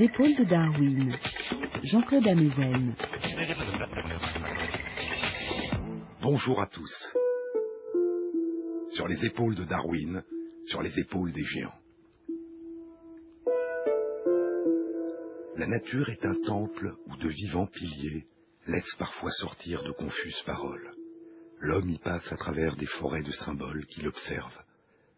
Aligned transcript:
Épaules 0.00 0.36
de 0.36 0.44
Darwin, 0.44 1.18
Jean-Claude 1.82 2.28
Amezen. 2.28 2.94
Bonjour 6.22 6.62
à 6.62 6.68
tous. 6.68 7.16
Sur 8.90 9.08
les 9.08 9.24
épaules 9.24 9.56
de 9.56 9.64
Darwin, 9.64 10.22
sur 10.66 10.82
les 10.82 10.96
épaules 11.00 11.32
des 11.32 11.44
géants. 11.44 11.74
La 15.56 15.66
nature 15.66 16.08
est 16.10 16.24
un 16.24 16.36
temple 16.46 16.94
où 17.06 17.16
de 17.16 17.28
vivants 17.28 17.66
piliers 17.66 18.24
laissent 18.68 18.94
parfois 19.00 19.32
sortir 19.32 19.82
de 19.82 19.90
confuses 19.90 20.42
paroles. 20.46 20.92
L'homme 21.58 21.90
y 21.90 21.98
passe 21.98 22.30
à 22.30 22.36
travers 22.36 22.76
des 22.76 22.86
forêts 22.86 23.24
de 23.24 23.32
symboles 23.32 23.84
qu'il 23.86 24.06
observe, 24.06 24.56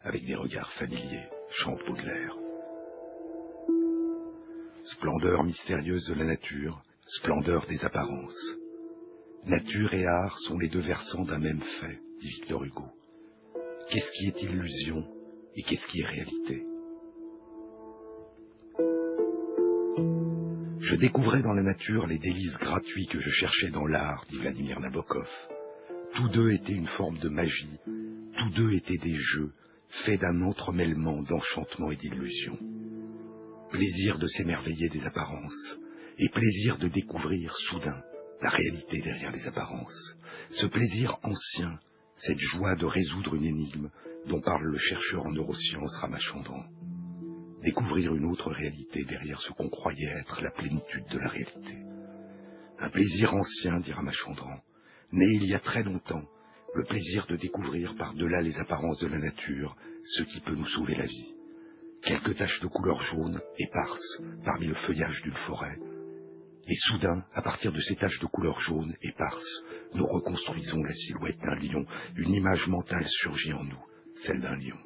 avec 0.00 0.24
des 0.24 0.36
regards 0.36 0.72
familiers, 0.72 1.28
chante 1.50 1.84
Baudelaire. 1.86 2.39
Splendeur 4.84 5.45
mystérieuse 5.45 6.06
de 6.06 6.14
la 6.14 6.24
nature, 6.24 6.82
splendeur 7.06 7.66
des 7.66 7.84
apparences. 7.84 8.56
Nature 9.45 9.92
et 9.92 10.06
art 10.06 10.38
sont 10.40 10.59
les 10.59 10.68
deux 10.68 10.80
versants 10.80 11.24
d'un 11.24 11.38
même 11.38 11.60
fait, 11.60 11.98
dit 12.20 12.28
Victor 12.28 12.64
Hugo. 12.64 12.84
Qu'est-ce 13.90 14.10
qui 14.12 14.26
est 14.28 14.42
illusion 14.42 15.06
et 15.54 15.62
qu'est-ce 15.62 15.87
qui 15.87 16.00
est 16.00 16.06
réalité? 16.06 16.64
Je 20.80 20.96
découvrais 20.96 21.42
dans 21.42 21.52
la 21.52 21.62
nature 21.62 22.06
les 22.06 22.18
délices 22.18 22.59
gratuits 22.59 23.06
que 23.06 23.20
je 23.20 23.30
cherchais 23.30 23.70
dans 23.70 23.87
l'art, 23.87 24.24
dit 24.30 24.38
Vladimir 24.38 24.80
Nabokov. 24.80 25.28
Tous 26.15 26.28
deux 26.30 26.52
étaient 26.52 26.72
une 26.72 26.88
forme 26.88 27.18
de 27.18 27.28
magie, 27.28 27.78
tous 27.84 28.50
deux 28.56 28.72
étaient 28.72 28.98
des 28.98 29.16
jeux, 29.16 29.52
faits 30.04 30.20
d'un 30.20 30.40
entremêlement 30.42 31.22
d'enchantement 31.22 31.90
et 31.90 31.96
d'illusion. 31.96 32.59
Plaisir 33.71 34.18
de 34.18 34.26
s'émerveiller 34.26 34.88
des 34.88 35.04
apparences, 35.04 35.79
et 36.18 36.29
plaisir 36.29 36.76
de 36.79 36.88
découvrir 36.88 37.54
soudain 37.57 38.02
la 38.43 38.51
réalité 38.51 39.01
derrière 39.01 39.32
les 39.32 39.46
apparences. 39.46 40.16
Ce 40.51 40.66
plaisir 40.66 41.18
ancien, 41.23 41.79
cette 42.16 42.38
joie 42.38 42.74
de 42.74 42.85
résoudre 42.85 43.37
une 43.37 43.45
énigme 43.45 43.90
dont 44.27 44.40
parle 44.40 44.65
le 44.65 44.79
chercheur 44.79 45.24
en 45.24 45.30
neurosciences 45.30 45.96
Ramachandran. 45.96 46.65
Découvrir 47.62 48.15
une 48.15 48.27
autre 48.27 48.51
réalité 48.51 49.04
derrière 49.04 49.40
ce 49.40 49.52
qu'on 49.52 49.68
croyait 49.68 50.18
être 50.18 50.43
la 50.43 50.51
plénitude 50.51 51.07
de 51.09 51.18
la 51.18 51.29
réalité. 51.29 51.79
Un 52.80 52.90
plaisir 52.90 53.32
ancien, 53.32 53.79
dit 53.80 53.93
Ramachandran, 53.93 54.59
né 55.12 55.27
il 55.27 55.45
y 55.46 55.55
a 55.55 55.60
très 55.60 55.84
longtemps, 55.84 56.24
le 56.74 56.84
plaisir 56.84 57.27
de 57.29 57.37
découvrir 57.37 57.95
par-delà 57.96 58.43
les 58.43 58.59
apparences 58.59 59.01
de 59.01 59.09
la 59.09 59.18
nature 59.18 59.77
ce 60.05 60.23
qui 60.24 60.40
peut 60.40 60.55
nous 60.55 60.66
sauver 60.66 60.96
la 60.96 61.07
vie. 61.07 61.34
Quelques 62.02 62.37
taches 62.37 62.60
de 62.60 62.66
couleur 62.66 63.02
jaune, 63.02 63.40
éparses, 63.59 64.22
parmi 64.44 64.66
le 64.66 64.75
feuillage 64.75 65.22
d'une 65.22 65.34
forêt. 65.34 65.78
Et 66.66 66.75
soudain, 66.75 67.25
à 67.34 67.43
partir 67.43 67.72
de 67.72 67.81
ces 67.81 67.97
taches 67.97 68.21
de 68.21 68.27
couleur 68.27 68.59
jaune, 68.61 68.94
éparses, 69.03 69.65
nous 69.94 70.06
reconstruisons 70.06 70.83
la 70.83 70.94
silhouette 70.94 71.38
d'un 71.38 71.56
lion. 71.56 71.84
Une 72.16 72.33
image 72.33 72.66
mentale 72.69 73.06
surgit 73.06 73.53
en 73.53 73.65
nous, 73.65 73.84
celle 74.25 74.41
d'un 74.41 74.56
lion. 74.56 74.78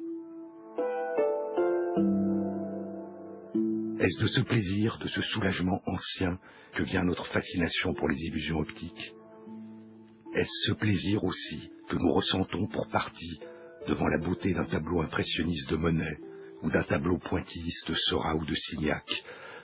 Est-ce 3.99 4.21
de 4.21 4.27
ce 4.27 4.41
plaisir, 4.41 4.97
de 4.99 5.07
ce 5.07 5.21
soulagement 5.21 5.81
ancien 5.87 6.37
que 6.75 6.83
vient 6.83 7.03
notre 7.03 7.25
fascination 7.27 7.93
pour 7.93 8.09
les 8.09 8.19
illusions 8.25 8.59
optiques? 8.59 9.13
Est-ce 10.33 10.67
ce 10.67 10.73
plaisir 10.73 11.23
aussi 11.23 11.71
que 11.89 11.95
nous 11.95 12.11
ressentons 12.11 12.67
pour 12.67 12.89
partie 12.89 13.39
devant 13.87 14.07
la 14.07 14.19
beauté 14.19 14.53
d'un 14.53 14.65
tableau 14.65 15.01
impressionniste 15.01 15.69
de 15.69 15.77
Monet 15.77 16.17
ou 16.65 16.71
d'un 16.71 16.83
tableau 16.83 17.19
pointilliste 17.19 17.87
de 17.89 17.93
Seurat 17.93 18.35
ou 18.35 18.43
de 18.43 18.55
Signac, 18.55 19.05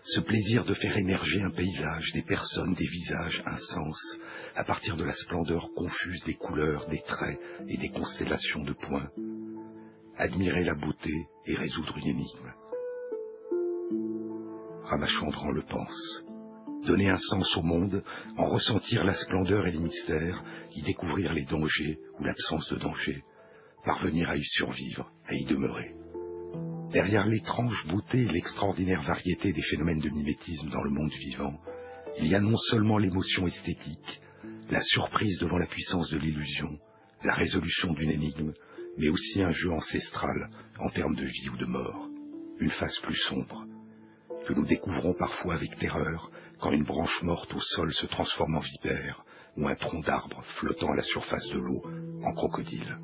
ce 0.03 0.19
plaisir 0.19 0.65
de 0.65 0.75
faire 0.75 0.95
émerger 0.95 1.41
un 1.41 1.49
paysage, 1.49 2.11
des 2.13 2.21
personnes, 2.21 2.75
des 2.75 2.87
visages, 2.87 3.41
un 3.45 3.57
sens, 3.57 4.17
à 4.55 4.63
partir 4.63 4.97
de 4.97 5.03
la 5.03 5.13
splendeur 5.13 5.69
confuse 5.75 6.23
des 6.25 6.35
couleurs, 6.35 6.85
des 6.87 7.01
traits 7.01 7.39
et 7.67 7.77
des 7.77 7.89
constellations 7.89 8.63
de 8.63 8.73
points. 8.73 9.09
Admirer 10.15 10.63
la 10.63 10.75
beauté 10.75 11.27
et 11.47 11.55
résoudre 11.55 11.97
une 11.97 12.07
énigme. 12.07 12.53
Ramachandran 14.83 15.51
le 15.51 15.63
pense. 15.63 16.23
Donner 16.85 17.09
un 17.09 17.17
sens 17.17 17.57
au 17.57 17.63
monde, 17.63 18.03
en 18.37 18.45
ressentir 18.45 19.03
la 19.03 19.15
splendeur 19.15 19.65
et 19.65 19.71
les 19.71 19.79
mystères, 19.79 20.43
y 20.75 20.83
découvrir 20.83 21.33
les 21.33 21.45
dangers 21.45 21.97
ou 22.19 22.23
l'absence 22.23 22.71
de 22.71 22.77
danger, 22.77 23.23
parvenir 23.83 24.29
à 24.29 24.37
y 24.37 24.43
survivre, 24.43 25.11
à 25.25 25.33
y 25.33 25.45
demeurer. 25.45 26.00
Derrière 26.91 27.25
l'étrange 27.25 27.87
beauté 27.87 28.23
et 28.23 28.31
l'extraordinaire 28.31 29.01
variété 29.03 29.53
des 29.53 29.61
phénomènes 29.61 30.01
de 30.01 30.09
mimétisme 30.09 30.69
dans 30.69 30.83
le 30.83 30.89
monde 30.89 31.13
vivant, 31.13 31.57
il 32.19 32.27
y 32.27 32.35
a 32.35 32.41
non 32.41 32.57
seulement 32.57 32.97
l'émotion 32.97 33.47
esthétique, 33.47 34.19
la 34.69 34.81
surprise 34.81 35.39
devant 35.39 35.57
la 35.57 35.67
puissance 35.67 36.09
de 36.09 36.17
l'illusion, 36.17 36.77
la 37.23 37.33
résolution 37.33 37.93
d'une 37.93 38.11
énigme, 38.11 38.51
mais 38.97 39.07
aussi 39.07 39.41
un 39.41 39.51
jeu 39.51 39.71
ancestral 39.71 40.49
en 40.79 40.89
termes 40.89 41.15
de 41.15 41.23
vie 41.23 41.49
ou 41.53 41.57
de 41.57 41.65
mort, 41.65 42.09
une 42.59 42.71
face 42.71 42.99
plus 42.99 43.19
sombre, 43.19 43.65
que 44.45 44.53
nous 44.53 44.65
découvrons 44.65 45.13
parfois 45.13 45.55
avec 45.55 45.77
terreur 45.77 46.29
quand 46.59 46.73
une 46.73 46.83
branche 46.83 47.23
morte 47.23 47.53
au 47.53 47.61
sol 47.61 47.93
se 47.93 48.05
transforme 48.07 48.57
en 48.57 48.59
vipère 48.59 49.23
ou 49.55 49.65
un 49.65 49.75
tronc 49.75 50.01
d'arbre 50.01 50.43
flottant 50.57 50.91
à 50.91 50.97
la 50.97 51.03
surface 51.03 51.47
de 51.47 51.57
l'eau 51.57 51.83
en 52.25 52.33
crocodile. 52.33 52.97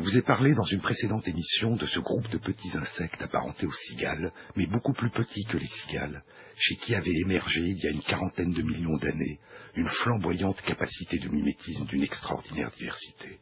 Je 0.00 0.04
vous 0.06 0.16
ai 0.16 0.22
parlé 0.22 0.54
dans 0.54 0.64
une 0.64 0.80
précédente 0.80 1.28
émission 1.28 1.76
de 1.76 1.84
ce 1.84 1.98
groupe 1.98 2.26
de 2.30 2.38
petits 2.38 2.74
insectes 2.74 3.20
apparentés 3.20 3.66
aux 3.66 3.72
cigales, 3.72 4.32
mais 4.56 4.66
beaucoup 4.66 4.94
plus 4.94 5.10
petits 5.10 5.44
que 5.44 5.58
les 5.58 5.66
cigales, 5.66 6.24
chez 6.56 6.76
qui 6.76 6.94
avait 6.94 7.12
émergé 7.12 7.60
il 7.60 7.76
y 7.76 7.86
a 7.86 7.90
une 7.90 8.00
quarantaine 8.00 8.54
de 8.54 8.62
millions 8.62 8.96
d'années 8.96 9.38
une 9.74 9.88
flamboyante 9.88 10.62
capacité 10.62 11.18
de 11.18 11.28
mimétisme 11.28 11.84
d'une 11.84 12.02
extraordinaire 12.02 12.70
diversité. 12.70 13.38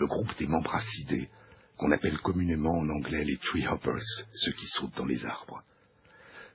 Le 0.00 0.08
groupe 0.08 0.36
des 0.36 0.48
membracidés, 0.48 1.28
qu'on 1.76 1.92
appelle 1.92 2.18
communément 2.18 2.76
en 2.76 2.88
anglais 2.88 3.24
les 3.24 3.36
tree 3.36 3.64
hoppers, 3.68 4.26
ceux 4.32 4.52
qui 4.52 4.66
sautent 4.66 4.96
dans 4.96 5.06
les 5.06 5.24
arbres. 5.24 5.62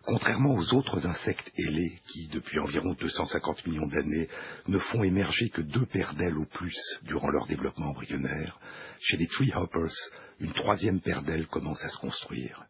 Contrairement 0.04 0.56
aux 0.56 0.74
autres 0.74 1.06
insectes 1.06 1.52
ailés 1.58 2.00
qui, 2.08 2.28
depuis 2.30 2.60
environ 2.60 2.94
250 2.94 3.68
millions 3.68 3.88
d'années, 3.88 4.30
ne 4.68 4.80
font 4.80 5.04
émerger 5.04 5.50
que 5.50 5.62
deux 5.62 5.86
paires 5.86 6.16
d'ailes 6.16 6.38
au 6.38 6.46
plus 6.46 6.78
durant 7.04 7.30
leur 7.30 7.48
développement 7.48 7.90
embryonnaire, 7.90 8.60
chez 9.02 9.18
les 9.18 9.28
tree 9.28 9.52
hoppers, 9.54 9.94
une 10.40 10.54
troisième 10.54 11.02
paire 11.02 11.22
d'ailes 11.22 11.48
commence 11.48 11.84
à 11.84 11.90
se 11.90 11.98
construire. 11.98 12.66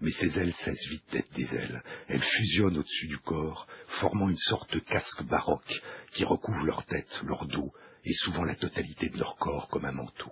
Mais 0.00 0.12
ces 0.12 0.38
ailes 0.38 0.54
cessent 0.54 0.88
vite 0.90 1.10
d'être 1.10 1.34
des 1.34 1.52
ailes. 1.54 1.82
Elles 2.06 2.22
fusionnent 2.22 2.78
au-dessus 2.78 3.08
du 3.08 3.18
corps, 3.18 3.66
formant 4.00 4.28
une 4.28 4.36
sorte 4.36 4.72
de 4.72 4.78
casque 4.78 5.22
baroque 5.24 5.82
qui 6.12 6.24
recouvre 6.24 6.64
leur 6.64 6.84
tête, 6.86 7.20
leur 7.24 7.46
dos 7.46 7.72
et 8.04 8.12
souvent 8.12 8.44
la 8.44 8.54
totalité 8.54 9.08
de 9.08 9.18
leur 9.18 9.36
corps 9.36 9.68
comme 9.68 9.84
un 9.84 9.92
manteau. 9.92 10.30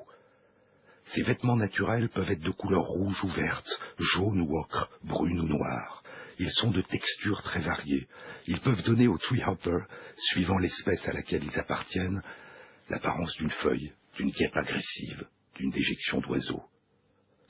Ces 1.14 1.22
vêtements 1.22 1.56
naturels 1.56 2.08
peuvent 2.10 2.30
être 2.30 2.42
de 2.42 2.50
couleur 2.50 2.84
rouge 2.84 3.24
ou 3.24 3.28
verte, 3.28 3.80
jaune 3.98 4.40
ou 4.40 4.58
ocre, 4.58 4.90
brune 5.02 5.40
ou 5.40 5.46
noire. 5.46 5.95
Ils 6.38 6.50
sont 6.50 6.70
de 6.70 6.82
textures 6.82 7.42
très 7.42 7.60
variées. 7.60 8.06
Ils 8.46 8.60
peuvent 8.60 8.82
donner 8.82 9.08
au 9.08 9.18
tree 9.18 9.42
hopper, 9.44 9.78
suivant 10.16 10.58
l'espèce 10.58 11.06
à 11.08 11.12
laquelle 11.12 11.44
ils 11.44 11.58
appartiennent, 11.58 12.22
l'apparence 12.90 13.34
d'une 13.36 13.50
feuille, 13.50 13.92
d'une 14.16 14.30
guêpe 14.30 14.56
agressive, 14.56 15.26
d'une 15.56 15.70
déjection 15.70 16.20
d'oiseaux. 16.20 16.64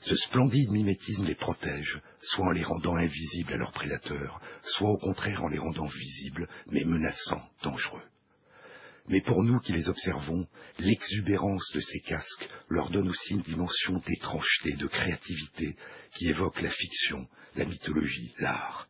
Ce 0.01 0.15
splendide 0.15 0.71
mimétisme 0.71 1.25
les 1.25 1.35
protège, 1.35 1.99
soit 2.21 2.45
en 2.45 2.51
les 2.51 2.63
rendant 2.63 2.95
invisibles 2.95 3.53
à 3.53 3.57
leurs 3.57 3.73
prédateurs, 3.73 4.39
soit 4.63 4.89
au 4.89 4.97
contraire 4.97 5.43
en 5.43 5.47
les 5.47 5.57
rendant 5.57 5.87
visibles, 5.87 6.47
mais 6.67 6.83
menaçants, 6.83 7.43
dangereux. 7.63 8.03
Mais 9.09 9.21
pour 9.21 9.43
nous 9.43 9.59
qui 9.59 9.73
les 9.73 9.89
observons, 9.89 10.47
l'exubérance 10.79 11.71
de 11.73 11.79
ces 11.79 11.99
casques 12.01 12.49
leur 12.69 12.89
donne 12.89 13.09
aussi 13.09 13.33
une 13.33 13.41
dimension 13.41 14.01
d'étrangeté, 14.05 14.73
de 14.73 14.87
créativité, 14.87 15.75
qui 16.15 16.27
évoque 16.27 16.61
la 16.61 16.69
fiction, 16.69 17.27
la 17.57 17.65
mythologie, 17.65 18.33
l'art. 18.39 18.87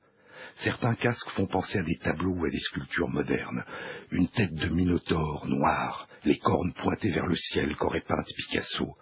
Certains 0.63 0.95
casques 0.95 1.29
font 1.31 1.47
penser 1.47 1.77
à 1.77 1.83
des 1.83 1.97
tableaux 1.97 2.33
ou 2.33 2.45
à 2.45 2.49
des 2.49 2.59
sculptures 2.59 3.09
modernes. 3.09 3.63
Une 4.11 4.27
tête 4.29 4.53
de 4.53 4.67
minotaure 4.69 5.45
noire, 5.47 6.07
les 6.25 6.39
cornes 6.39 6.73
pointées 6.73 7.11
vers 7.11 7.27
le 7.27 7.35
ciel 7.35 7.75
qu'aurait 7.75 8.01
peinte 8.01 8.27
Picasso. 8.35 8.95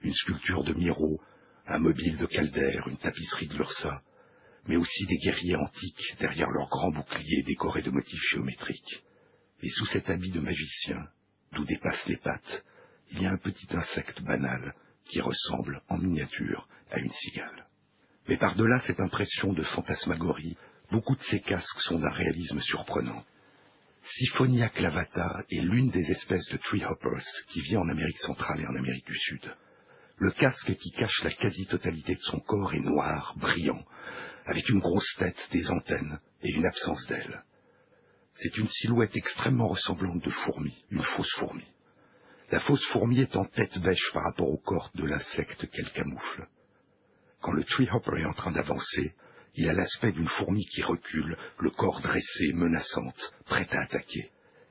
Une 0.00 0.14
sculpture 0.14 0.64
de 0.64 0.72
Miro, 0.72 1.20
un 1.66 1.78
mobile 1.78 2.16
de 2.16 2.26
Calder, 2.26 2.80
une 2.86 2.96
tapisserie 2.96 3.48
de 3.48 3.54
Lursa. 3.54 4.02
Mais 4.66 4.76
aussi 4.76 5.06
des 5.06 5.18
guerriers 5.18 5.56
antiques 5.56 6.16
derrière 6.18 6.50
leurs 6.50 6.68
grands 6.68 6.92
boucliers 6.92 7.42
décorés 7.42 7.82
de 7.82 7.90
motifs 7.90 8.30
géométriques. 8.30 9.02
Et 9.62 9.70
sous 9.70 9.86
cet 9.86 10.08
habit 10.08 10.30
de 10.30 10.40
magicien, 10.40 11.08
d'où 11.52 11.64
dépassent 11.64 12.06
les 12.06 12.16
pattes, 12.16 12.64
il 13.10 13.22
y 13.22 13.26
a 13.26 13.32
un 13.32 13.36
petit 13.36 13.68
insecte 13.70 14.22
banal 14.22 14.74
qui 15.04 15.20
ressemble 15.20 15.82
en 15.88 15.98
miniature 15.98 16.66
à 16.90 16.98
une 16.98 17.12
cigale. 17.12 17.66
Mais 18.28 18.36
par-delà 18.36 18.80
cette 18.80 19.00
impression 19.00 19.52
de 19.52 19.64
fantasmagorie, 19.64 20.56
beaucoup 20.90 21.16
de 21.16 21.22
ces 21.22 21.40
casques 21.40 21.80
sont 21.80 21.98
d'un 21.98 22.10
réalisme 22.10 22.60
surprenant. 22.60 23.24
Siphonia 24.04 24.68
clavata 24.68 25.44
est 25.50 25.62
l'une 25.62 25.90
des 25.90 26.10
espèces 26.10 26.48
de 26.50 26.56
tree 26.56 26.84
hoppers 26.84 27.22
qui 27.48 27.60
vit 27.60 27.76
en 27.76 27.88
Amérique 27.88 28.18
centrale 28.18 28.60
et 28.60 28.66
en 28.66 28.76
Amérique 28.76 29.06
du 29.06 29.18
Sud. 29.18 29.54
Le 30.18 30.30
casque 30.32 30.74
qui 30.76 30.90
cache 30.92 31.22
la 31.24 31.32
quasi-totalité 31.32 32.14
de 32.14 32.20
son 32.20 32.40
corps 32.40 32.74
est 32.74 32.80
noir, 32.80 33.34
brillant, 33.38 33.82
avec 34.46 34.68
une 34.68 34.80
grosse 34.80 35.14
tête, 35.18 35.48
des 35.52 35.70
antennes 35.70 36.18
et 36.42 36.50
une 36.50 36.66
absence 36.66 37.06
d'ailes. 37.06 37.42
C'est 38.34 38.56
une 38.56 38.68
silhouette 38.68 39.16
extrêmement 39.16 39.68
ressemblante 39.68 40.22
de 40.22 40.30
fourmi, 40.30 40.84
une 40.90 41.02
fausse 41.02 41.32
fourmi. 41.38 41.64
La 42.50 42.60
fausse 42.60 42.84
fourmi 42.86 43.20
est 43.20 43.36
en 43.36 43.44
tête 43.44 43.78
bêche 43.78 44.10
par 44.12 44.24
rapport 44.24 44.48
au 44.48 44.58
corps 44.58 44.90
de 44.94 45.04
l'insecte 45.04 45.66
qu'elle 45.70 45.90
camoufle. 45.92 46.46
Quand 47.42 47.52
le 47.52 47.64
tree 47.64 47.88
hopper 47.92 48.20
est 48.20 48.26
en 48.26 48.32
train 48.32 48.52
d'avancer, 48.52 49.14
il 49.56 49.68
a 49.68 49.72
l'aspect 49.72 50.12
d'une 50.12 50.28
fourmi 50.28 50.64
qui 50.66 50.80
recule, 50.82 51.36
le 51.58 51.70
corps 51.70 52.00
dressé, 52.00 52.52
menaçante, 52.54 53.34
prête 53.46 53.74
à 53.74 53.82
attaquer. 53.82 54.30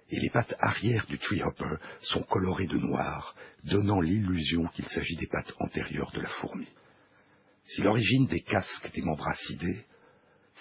Et 0.10 0.20
les 0.20 0.30
pattes 0.30 0.56
arrière 0.60 1.06
du 1.08 1.20
tree 1.20 1.44
hopper 1.44 1.76
sont 2.02 2.24
colorées 2.24 2.68
de 2.68 2.78
noir, 2.78 3.36
donnant 3.66 4.00
l'illusion 4.00 4.68
qu'il 4.68 4.88
s'agit 4.88 5.18
des 5.18 5.28
pattes 5.28 5.54
antérieures 5.60 6.12
de 6.14 6.22
la 6.22 6.30
fourmi. 6.30 6.68
Si 7.68 7.82
l'origine 7.82 8.28
des 8.28 8.42
casques 8.42 8.92
des 8.94 9.02
membracidés, 9.02 9.86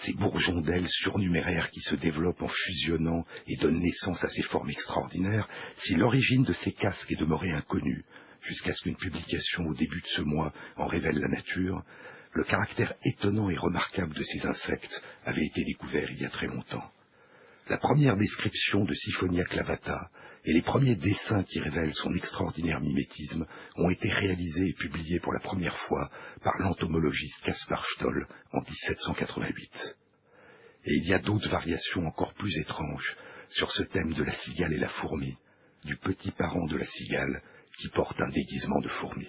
ces 0.04 0.12
bourgeons 0.14 0.60
d'ailes 0.60 0.88
surnuméraires 0.88 1.70
qui 1.70 1.80
se 1.80 1.94
développent 1.94 2.42
en 2.42 2.48
fusionnant 2.48 3.24
et 3.46 3.56
donnent 3.56 3.80
naissance 3.80 4.22
à 4.24 4.28
ces 4.28 4.42
formes 4.42 4.70
extraordinaires, 4.70 5.48
si 5.76 5.94
l'origine 5.94 6.44
de 6.44 6.52
ces 6.54 6.72
casques 6.72 7.10
est 7.10 7.20
demeurée 7.20 7.52
inconnue, 7.52 8.04
jusqu'à 8.42 8.72
ce 8.72 8.82
qu'une 8.82 8.96
publication 8.96 9.64
au 9.64 9.74
début 9.74 10.00
de 10.00 10.06
ce 10.06 10.22
mois 10.22 10.52
en 10.76 10.86
révèle 10.86 11.18
la 11.18 11.28
nature, 11.28 11.82
le 12.32 12.44
caractère 12.44 12.94
étonnant 13.04 13.50
et 13.50 13.56
remarquable 13.56 14.14
de 14.14 14.22
ces 14.22 14.46
insectes 14.46 15.02
avait 15.24 15.46
été 15.46 15.64
découvert 15.64 16.10
il 16.10 16.20
y 16.20 16.24
a 16.24 16.30
très 16.30 16.46
longtemps. 16.46 16.90
La 17.68 17.78
première 17.78 18.16
description 18.16 18.84
de 18.84 18.92
Siphonia 18.92 19.44
clavata 19.44 20.10
et 20.44 20.52
les 20.52 20.62
premiers 20.62 20.96
dessins 20.96 21.44
qui 21.44 21.60
révèlent 21.60 21.94
son 21.94 22.12
extraordinaire 22.14 22.80
mimétisme 22.80 23.46
ont 23.76 23.90
été 23.90 24.08
réalisés 24.08 24.68
et 24.68 24.74
publiés 24.74 25.20
pour 25.20 25.32
la 25.32 25.40
première 25.40 25.76
fois 25.76 26.10
par 26.42 26.58
l'entomologiste 26.58 27.40
Caspar 27.44 27.84
Stoll 27.94 28.26
en 28.52 28.60
1788. 28.62 29.96
Et 30.86 30.94
il 30.94 31.08
y 31.08 31.14
a 31.14 31.18
d'autres 31.18 31.50
variations 31.50 32.06
encore 32.06 32.34
plus 32.34 32.56
étranges 32.58 33.16
sur 33.50 33.70
ce 33.70 33.82
thème 33.84 34.14
de 34.14 34.24
la 34.24 34.32
cigale 34.32 34.72
et 34.72 34.78
la 34.78 34.88
fourmi, 34.88 35.36
du 35.84 35.96
petit 35.96 36.30
parent 36.30 36.66
de 36.66 36.76
la 36.76 36.86
cigale 36.86 37.42
qui 37.78 37.88
porte 37.88 38.20
un 38.20 38.28
déguisement 38.30 38.80
de 38.80 38.88
fourmi. 38.88 39.28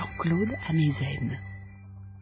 Jean-Claude 0.00 0.54
Amezen. 0.66 1.38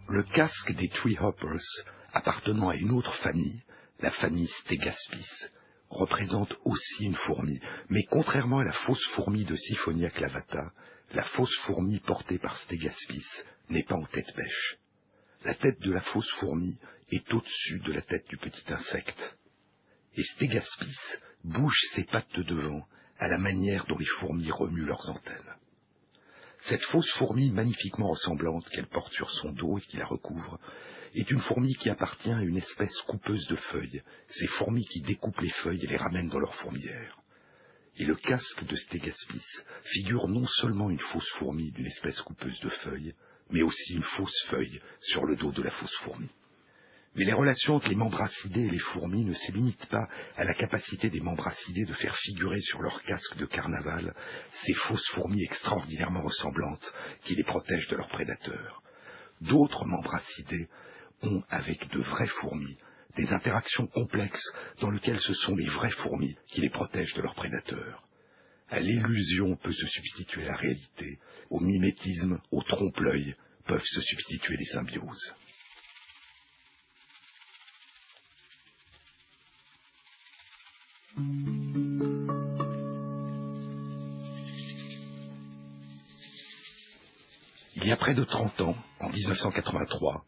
Le 0.08 0.25
casque 0.25 0.73
des 0.73 0.88
Treehoppers, 0.88 1.85
appartenant 2.12 2.70
à 2.70 2.75
une 2.75 2.90
autre 2.90 3.14
famille, 3.23 3.62
la 4.00 4.11
famille 4.11 4.49
Stegaspis, 4.62 5.47
représente 5.88 6.52
aussi 6.64 7.04
une 7.04 7.14
fourmi, 7.14 7.61
mais 7.88 8.02
contrairement 8.11 8.58
à 8.58 8.64
la 8.64 8.73
fausse 8.73 9.04
fourmi 9.14 9.44
de 9.44 9.54
Siphonia 9.54 10.11
clavata, 10.11 10.73
la 11.12 11.23
fausse 11.23 11.56
fourmi 11.66 12.00
portée 12.00 12.38
par 12.38 12.58
Stegaspis 12.58 13.26
n'est 13.70 13.85
pas 13.85 13.94
en 13.94 14.06
tête 14.06 14.35
pêche. 14.35 14.76
La 15.44 15.54
tête 15.54 15.78
de 15.80 15.92
la 15.92 16.00
fausse 16.00 16.30
fourmi 16.40 16.80
est 17.12 17.32
au-dessus 17.32 17.78
de 17.78 17.92
la 17.92 18.02
tête 18.02 18.26
du 18.28 18.38
petit 18.38 18.73
insecte. 18.73 19.37
Et 20.16 20.25
Stegaspis 20.25 20.99
bouge 21.44 21.80
ses 21.94 22.04
pattes 22.04 22.35
de 22.35 22.42
devant 22.42 22.85
à 23.20 23.28
la 23.28 23.38
manière 23.38 23.87
dont 23.87 23.99
les 23.99 24.12
fourmis 24.18 24.50
remuent 24.50 24.87
leurs 24.87 25.08
antennes. 25.11 25.48
Cette 26.62 26.83
fausse 26.83 27.11
fourmi 27.12 27.50
magnifiquement 27.50 28.11
ressemblante 28.11 28.69
qu'elle 28.71 28.88
porte 28.88 29.12
sur 29.12 29.31
son 29.31 29.53
dos 29.53 29.79
et 29.79 29.83
qui 29.83 29.97
la 29.97 30.07
recouvre 30.07 30.59
est 31.15 31.31
une 31.31 31.41
fourmi 31.41 31.75
qui 31.75 31.88
appartient 31.88 32.33
à 32.33 32.43
une 32.43 32.57
espèce 32.57 32.97
coupeuse 33.07 33.47
de 33.49 33.57
feuilles, 33.57 34.03
ces 34.29 34.47
fourmis 34.47 34.85
qui 34.87 35.00
découpent 35.00 35.41
les 35.41 35.50
feuilles 35.50 35.85
et 35.85 35.87
les 35.88 35.97
ramènent 35.97 36.29
dans 36.29 36.41
leur 36.41 36.55
fourmilière. 36.57 37.19
Et 37.97 38.05
le 38.05 38.17
casque 38.17 38.65
de 38.65 38.77
Stegaspis 38.77 39.62
figure 39.85 40.29
non 40.29 40.47
seulement 40.47 40.91
une 40.91 40.99
fausse 40.99 41.29
fourmi 41.38 41.73
d'une 41.73 41.87
espèce 41.87 42.21
coupeuse 42.21 42.61
de 42.61 42.69
feuilles, 42.69 43.15
mais 43.50 43.62
aussi 43.62 43.95
une 43.95 44.03
fausse 44.03 44.45
feuille 44.49 44.81
sur 45.00 45.25
le 45.25 45.37
dos 45.37 45.53
de 45.53 45.62
la 45.62 45.71
fausse 45.71 45.97
fourmi. 46.03 46.29
Mais 47.18 47.25
les 47.25 47.32
relations 47.32 47.75
entre 47.75 47.88
les 47.88 47.96
membracidés 47.96 48.66
et 48.66 48.70
les 48.70 48.78
fourmis 48.78 49.25
ne 49.25 49.32
se 49.32 49.50
limitent 49.50 49.87
pas 49.87 50.06
à 50.37 50.44
la 50.44 50.54
capacité 50.54 51.10
des 51.10 51.18
membracidés 51.18 51.84
de 51.84 51.92
faire 51.94 52.16
figurer 52.16 52.60
sur 52.60 52.80
leur 52.80 53.02
casque 53.02 53.37
de 53.37 53.44
carnaval 53.44 54.14
ces 54.64 54.72
fausses 54.75 55.08
fourmis 55.08 55.42
extraordinairement 55.42 56.22
ressemblantes 56.22 56.94
qui 57.25 57.34
les 57.34 57.42
protègent 57.42 57.88
de 57.88 57.96
leurs 57.96 58.08
prédateurs. 58.08 58.82
D'autres 59.40 59.84
membracidés 59.84 60.68
ont, 61.22 61.42
avec 61.50 61.90
de 61.90 61.98
vraies 61.98 62.30
fourmis, 62.40 62.78
des 63.16 63.32
interactions 63.32 63.88
complexes 63.88 64.52
dans 64.80 64.92
lesquelles 64.92 65.18
ce 65.18 65.34
sont 65.34 65.56
les 65.56 65.66
vraies 65.66 65.90
fourmis 65.90 66.37
qui 66.46 66.60
les 66.60 66.70
protègent 66.70 67.14
de 67.14 67.22
leurs 67.22 67.34
prédateurs. 67.34 68.04
À 68.70 68.78
l'illusion 68.78 69.56
peut 69.56 69.72
se 69.72 69.87
substituer 69.88 70.44
la 70.44 70.54
réalité, 70.54 71.18
au 71.50 71.58
mimétisme, 71.58 72.38
au 72.52 72.62
trompe-l'œil 72.62 73.34
peuvent 73.66 73.82
se 73.84 74.00
substituer 74.02 74.56
les 74.56 74.66
symbioses. 74.66 75.34
Il 87.75 87.87
y 87.87 87.92
a 87.92 87.96
près 87.96 88.14
de 88.14 88.22
30 88.22 88.60
ans, 88.60 88.76
en 89.00 89.08
1983, 89.08 90.25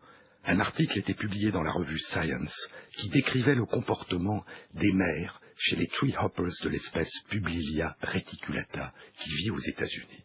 un 0.47 0.61
article 0.61 0.99
était 0.99 1.15
publié 1.15 1.53
dans 1.53 1.63
la 1.63 1.71
revue 1.71 1.99
Science 1.99 2.69
qui 2.97 3.09
décrivait 3.11 3.55
le 3.55 3.67
comportement 3.67 4.45
des 4.75 4.93
mères 4.93 5.41
chez 5.57 5.77
les 5.77 5.87
treehoppers 5.87 6.65
de 6.65 6.69
l'espèce 6.69 7.13
Publilia 7.29 7.95
reticulata 8.01 8.93
qui 9.21 9.31
vit 9.31 9.51
aux 9.51 9.61
États-Unis. 9.61 10.25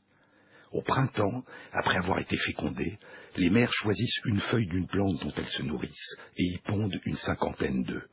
Au 0.71 0.81
printemps, 0.81 1.43
après 1.73 1.97
avoir 1.97 2.19
été 2.19 2.37
fécondées, 2.37 2.97
les 3.37 3.51
mères 3.51 3.73
choisissent 3.73 4.21
une 4.25 4.39
feuille 4.39 4.67
d'une 4.67 4.87
plante 4.87 5.19
dont 5.21 5.33
elles 5.37 5.47
se 5.47 5.61
nourrissent 5.61 6.15
et 6.37 6.43
y 6.43 6.57
pondent 6.59 6.99
une 7.05 7.17
cinquantaine 7.17 7.83
d'œufs. 7.83 8.09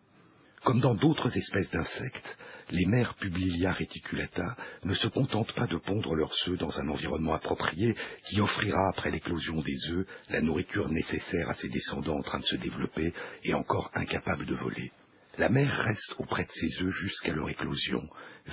Comme 0.64 0.80
dans 0.80 0.94
d'autres 0.94 1.36
espèces 1.36 1.70
d'insectes, 1.70 2.36
les 2.70 2.86
mères 2.86 3.14
Publilia 3.14 3.72
reticulata 3.72 4.56
ne 4.84 4.94
se 4.94 5.08
contentent 5.08 5.52
pas 5.54 5.66
de 5.66 5.76
pondre 5.76 6.14
leurs 6.14 6.34
œufs 6.46 6.58
dans 6.58 6.78
un 6.78 6.88
environnement 6.88 7.34
approprié 7.34 7.96
qui 8.28 8.40
offrira 8.40 8.88
après 8.90 9.10
l'éclosion 9.10 9.60
des 9.60 9.90
œufs 9.90 10.06
la 10.30 10.40
nourriture 10.40 10.88
nécessaire 10.88 11.50
à 11.50 11.54
ses 11.54 11.68
descendants 11.68 12.16
en 12.16 12.22
train 12.22 12.38
de 12.38 12.44
se 12.44 12.54
développer 12.56 13.12
et 13.42 13.54
encore 13.54 13.90
incapables 13.94 14.46
de 14.46 14.54
voler. 14.54 14.92
La 15.36 15.48
mère 15.48 15.84
reste 15.84 16.14
auprès 16.18 16.44
de 16.44 16.52
ses 16.52 16.82
œufs 16.84 16.94
jusqu'à 16.94 17.34
leur 17.34 17.48
éclosion, 17.48 18.06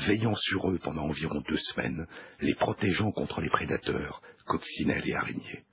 veillant 0.07 0.35
sur 0.35 0.71
eux 0.71 0.79
pendant 0.81 1.03
environ 1.03 1.43
deux 1.47 1.57
semaines, 1.57 2.07
les 2.41 2.55
protégeant 2.55 3.11
contre 3.11 3.41
les 3.41 3.49
prédateurs, 3.49 4.21
coccinelles 4.45 5.07
et 5.07 5.13
araignées. 5.13 5.63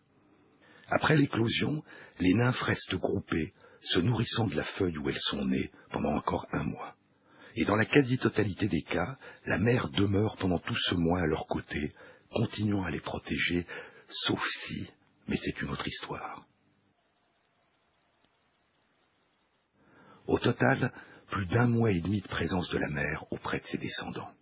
Après 0.88 1.16
l'éclosion, 1.16 1.83
les 2.21 2.35
nymphes 2.35 2.62
restent 2.62 2.97
groupées, 2.97 3.55
se 3.87 4.00
nourrissant 4.00 4.47
de 4.47 4.57
la 4.57 4.64
feuille 4.64 4.99
où 4.99 5.09
elles 5.09 5.19
sont 5.19 5.45
nées 5.45 5.71
pendant 5.90 6.14
encore 6.14 6.47
un 6.52 6.64
mois. 6.64 6.95
Et 7.55 7.64
dans 7.64 7.76
la 7.76 7.87
quasi-totalité 7.87 8.69
des 8.69 8.83
cas, 8.83 9.16
la 9.47 9.59
mère 9.59 9.88
demeure 9.90 10.37
pendant 10.37 10.59
tout 10.59 10.76
ce 10.76 10.95
mois 10.95 11.21
à 11.21 11.26
leur 11.26 11.47
côté, 11.47 11.93
continuant 12.31 12.85
à 12.85 12.90
les 12.90 13.00
protéger, 13.00 13.66
sauf 14.09 14.43
si, 14.66 14.90
mais 15.28 15.38
c'est 15.43 15.62
une 15.62 15.71
autre 15.71 15.87
histoire. 15.87 16.45
Au 20.26 20.38
total, 20.38 20.93
plus 21.31 21.47
d'un 21.47 21.66
mois 21.66 21.93
et 21.93 22.00
demi 22.00 22.21
de 22.21 22.28
présence 22.28 22.69
de 22.71 22.78
la 22.78 22.88
mère 22.88 23.25
auprès 23.33 23.61
de 23.61 23.66
ses 23.66 23.78
descendants. 23.78 24.33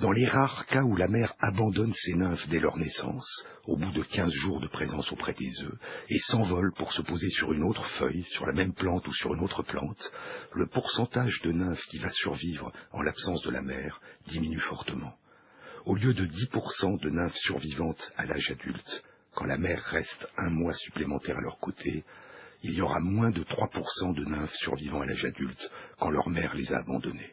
Dans 0.00 0.12
les 0.12 0.26
rares 0.26 0.66
cas 0.66 0.82
où 0.82 0.96
la 0.96 1.08
mère 1.08 1.34
abandonne 1.38 1.92
ses 1.94 2.14
nymphes 2.14 2.48
dès 2.48 2.60
leur 2.60 2.76
naissance, 2.78 3.44
au 3.66 3.76
bout 3.76 3.92
de 3.92 4.02
quinze 4.02 4.32
jours 4.32 4.60
de 4.60 4.68
présence 4.68 5.12
auprès 5.12 5.34
des 5.34 5.62
œufs, 5.62 5.78
et 6.08 6.18
s'envole 6.18 6.72
pour 6.72 6.92
se 6.92 7.02
poser 7.02 7.28
sur 7.30 7.52
une 7.52 7.62
autre 7.62 7.86
feuille, 7.98 8.24
sur 8.30 8.46
la 8.46 8.52
même 8.52 8.72
plante 8.72 9.06
ou 9.06 9.12
sur 9.12 9.34
une 9.34 9.44
autre 9.44 9.62
plante, 9.62 10.12
le 10.54 10.66
pourcentage 10.66 11.40
de 11.42 11.52
nymphes 11.52 11.86
qui 11.90 11.98
va 11.98 12.10
survivre 12.10 12.72
en 12.92 13.02
l'absence 13.02 13.42
de 13.42 13.50
la 13.50 13.62
mère 13.62 14.00
diminue 14.28 14.60
fortement. 14.60 15.14
Au 15.84 15.94
lieu 15.94 16.14
de 16.14 16.26
10% 16.26 17.00
de 17.00 17.10
nymphes 17.10 17.36
survivantes 17.36 18.12
à 18.16 18.24
l'âge 18.24 18.50
adulte, 18.50 19.04
quand 19.34 19.44
la 19.44 19.58
mère 19.58 19.82
reste 19.82 20.28
un 20.36 20.50
mois 20.50 20.74
supplémentaire 20.74 21.36
à 21.36 21.42
leur 21.42 21.58
côté, 21.58 22.04
il 22.62 22.74
y 22.74 22.80
aura 22.80 23.00
moins 23.00 23.30
de 23.30 23.42
3% 23.42 24.14
de 24.14 24.24
nymphes 24.24 24.54
survivant 24.54 25.00
à 25.00 25.06
l'âge 25.06 25.24
adulte 25.24 25.70
quand 25.98 26.10
leur 26.10 26.28
mère 26.28 26.54
les 26.54 26.72
a 26.72 26.78
abandonnées. 26.78 27.32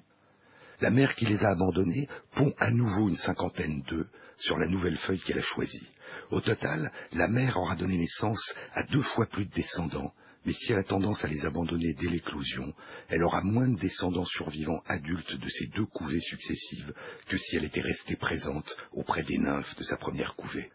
La 0.82 0.90
mère 0.90 1.16
qui 1.16 1.26
les 1.26 1.44
a 1.44 1.50
abandonnés 1.50 2.08
pond 2.36 2.54
à 2.58 2.72
nouveau 2.72 3.10
une 3.10 3.18
cinquantaine 3.18 3.82
d'œufs 3.82 4.08
sur 4.38 4.58
la 4.58 4.68
nouvelle 4.68 4.98
feuille 4.98 5.20
qu'elle 5.20 5.40
a 5.40 5.44
choisie. 5.44 5.88
Au 6.32 6.40
total, 6.40 6.92
la 7.12 7.28
mère 7.28 7.58
aura 7.58 7.76
donné 7.76 7.98
naissance 7.98 8.54
à 8.74 8.84
deux 8.84 9.02
fois 9.02 9.26
plus 9.26 9.46
de 9.46 9.54
descendants, 9.54 10.14
mais 10.46 10.54
si 10.54 10.72
elle 10.72 10.80
a 10.80 10.84
tendance 10.84 11.24
à 11.26 11.28
les 11.28 11.46
abandonner 11.46 11.94
dès 11.96 12.08
l'éclosion, 12.08 12.74
elle 13.10 13.24
aura 13.24 13.42
moins 13.42 13.68
de 13.68 13.78
descendants 13.78 14.26
survivants 14.26 14.82
adultes 14.88 15.36
de 15.36 15.50
ces 15.50 15.68
deux 15.68 15.86
couvées 15.86 16.22
successives 16.22 16.94
que 17.28 17.38
si 17.38 17.58
elle 17.58 17.66
était 17.66 17.82
restée 17.82 18.16
présente 18.16 18.78
auprès 18.94 19.24
des 19.24 19.38
nymphes 19.38 19.76
de 19.76 19.84
sa 19.84 19.98
première 19.98 20.36
couvée. 20.36 20.72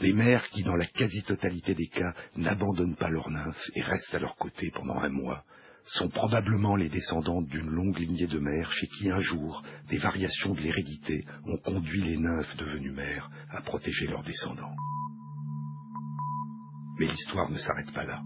Les 0.00 0.12
mères 0.12 0.48
qui, 0.50 0.64
dans 0.64 0.74
la 0.74 0.86
quasi-totalité 0.86 1.74
des 1.74 1.88
cas, 1.88 2.14
n'abandonnent 2.36 2.96
pas 2.96 3.10
leurs 3.10 3.30
nymphes 3.30 3.70
et 3.76 3.82
restent 3.82 4.14
à 4.14 4.18
leur 4.18 4.36
côté 4.36 4.70
pendant 4.74 4.98
un 4.98 5.10
mois, 5.10 5.44
sont 5.94 6.08
probablement 6.08 6.74
les 6.76 6.88
descendantes 6.88 7.48
d'une 7.48 7.68
longue 7.68 7.98
lignée 7.98 8.26
de 8.26 8.38
mères 8.38 8.72
chez 8.72 8.86
qui 8.86 9.10
un 9.10 9.20
jour 9.20 9.62
des 9.90 9.98
variations 9.98 10.54
de 10.54 10.60
l'hérédité 10.60 11.26
ont 11.44 11.58
conduit 11.58 12.02
les 12.02 12.16
nymphes 12.16 12.56
devenues 12.56 12.92
mères 12.92 13.30
à 13.50 13.60
protéger 13.60 14.06
leurs 14.06 14.22
descendants. 14.22 14.74
Mais 16.98 17.06
l'histoire 17.06 17.50
ne 17.50 17.58
s'arrête 17.58 17.92
pas 17.92 18.04
là. 18.04 18.22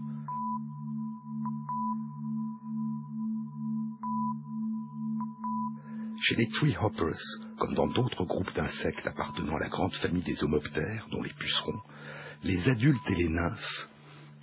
Chez 6.21 6.35
les 6.35 6.47
treehoppers, 6.47 7.19
comme 7.59 7.73
dans 7.75 7.87
d'autres 7.87 8.25
groupes 8.25 8.53
d'insectes 8.55 9.07
appartenant 9.07 9.57
à 9.57 9.59
la 9.59 9.69
grande 9.69 9.93
famille 9.95 10.23
des 10.23 10.41
homoptères, 10.41 11.07
dont 11.11 11.21
les 11.21 11.33
pucerons, 11.33 11.81
les 12.43 12.69
adultes 12.69 13.09
et 13.09 13.15
les 13.15 13.29
nymphes 13.29 13.89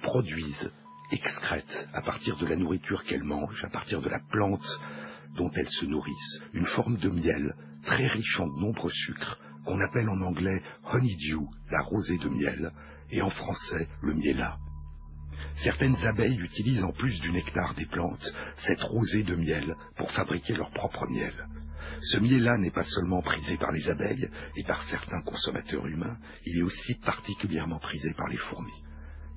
produisent, 0.03 0.71
excrètent, 1.15 1.89
à 1.93 2.03
partir 2.03 2.37
de 2.37 2.47
la 2.47 2.57
nourriture 2.57 3.05
qu'elles 3.05 3.25
mangent, 3.25 3.65
à 3.65 3.71
partir 3.71 4.01
de 4.01 4.09
la 4.09 4.21
plante 4.31 4.81
dont 5.37 5.51
elles 5.55 5.69
se 5.69 5.87
nourrissent, 5.87 6.41
une 6.53 6.67
forme 6.67 6.97
de 6.99 7.11
miel 7.11 7.55
très 7.85 8.07
riche 8.07 8.41
en 8.41 8.47
nombreux 8.47 8.93
sucres 8.93 9.39
qu'on 9.65 9.81
appelle 9.81 10.09
en 10.09 10.21
anglais 10.21 10.63
honeydew, 10.93 11.41
la 11.71 11.83
rosée 11.83 12.19
de 12.19 12.29
miel, 12.29 12.71
et 13.11 13.23
en 13.23 13.31
français 13.31 13.89
le 14.03 14.15
miellat. 14.15 14.57
Certaines 15.63 15.97
abeilles 16.05 16.41
utilisent 16.41 16.83
en 16.83 16.93
plus 16.93 17.19
du 17.21 17.31
nectar 17.31 17.75
des 17.75 17.87
plantes 17.87 18.35
cette 18.67 18.83
rosée 18.83 19.23
de 19.23 19.37
miel 19.37 19.75
pour 19.97 20.11
fabriquer 20.11 20.55
leur 20.55 20.71
propre 20.71 21.07
miel. 21.09 21.33
Ce 22.03 22.19
miel-là 22.19 22.59
n'est 22.59 22.71
pas 22.71 22.85
seulement 22.85 23.23
prisé 23.23 23.57
par 23.57 23.71
les 23.71 23.89
abeilles 23.89 24.29
et 24.57 24.65
par 24.65 24.83
certains 24.85 25.23
consommateurs 25.23 25.87
humains, 25.87 26.17
il 26.45 26.59
est 26.59 26.63
aussi 26.63 26.95
particulièrement 26.97 27.79
prisé 27.79 28.13
par 28.15 28.29
les 28.29 28.37
fourmis. 28.37 28.83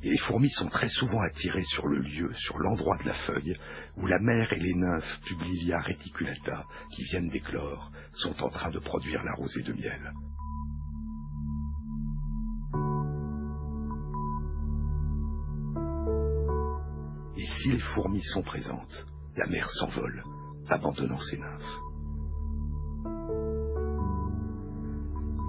Et 0.04 0.12
les 0.12 0.18
fourmis 0.18 0.51
sont 0.51 0.70
très 0.70 0.89
souvent 0.89 1.22
attirées 1.22 1.63
sur 1.63 1.88
le 1.88 2.00
lieu, 2.00 2.32
sur 2.36 2.58
l'endroit 2.60 2.98
de 2.98 3.08
la 3.08 3.13
feuille, 3.13 3.58
où 3.96 4.06
la 4.06 4.20
mère 4.20 4.54
et 4.54 4.60
les 4.60 4.74
nymphes 4.75 5.20
Publilia 5.25 5.82
reticulata, 5.82 6.66
qui 6.92 7.04
viennent 7.06 7.30
d'éclore, 7.30 7.92
sont 8.13 8.44
en 8.44 8.50
train 8.50 8.70
de 8.70 8.80
produire 8.80 9.24
la 9.24 9.34
rosée 9.34 9.63
de 9.63 9.74
miel. 9.74 10.13
Et 17.38 17.46
si 17.46 17.72
les 17.72 17.80
fourmis 17.80 18.24
sont 18.34 18.44
présentes, 18.44 19.06
la 19.36 19.48
mère 19.48 19.70
s'envole, 19.72 20.24
abandonnant 20.70 21.22
ses 21.22 21.38
nymphes. 21.38 21.80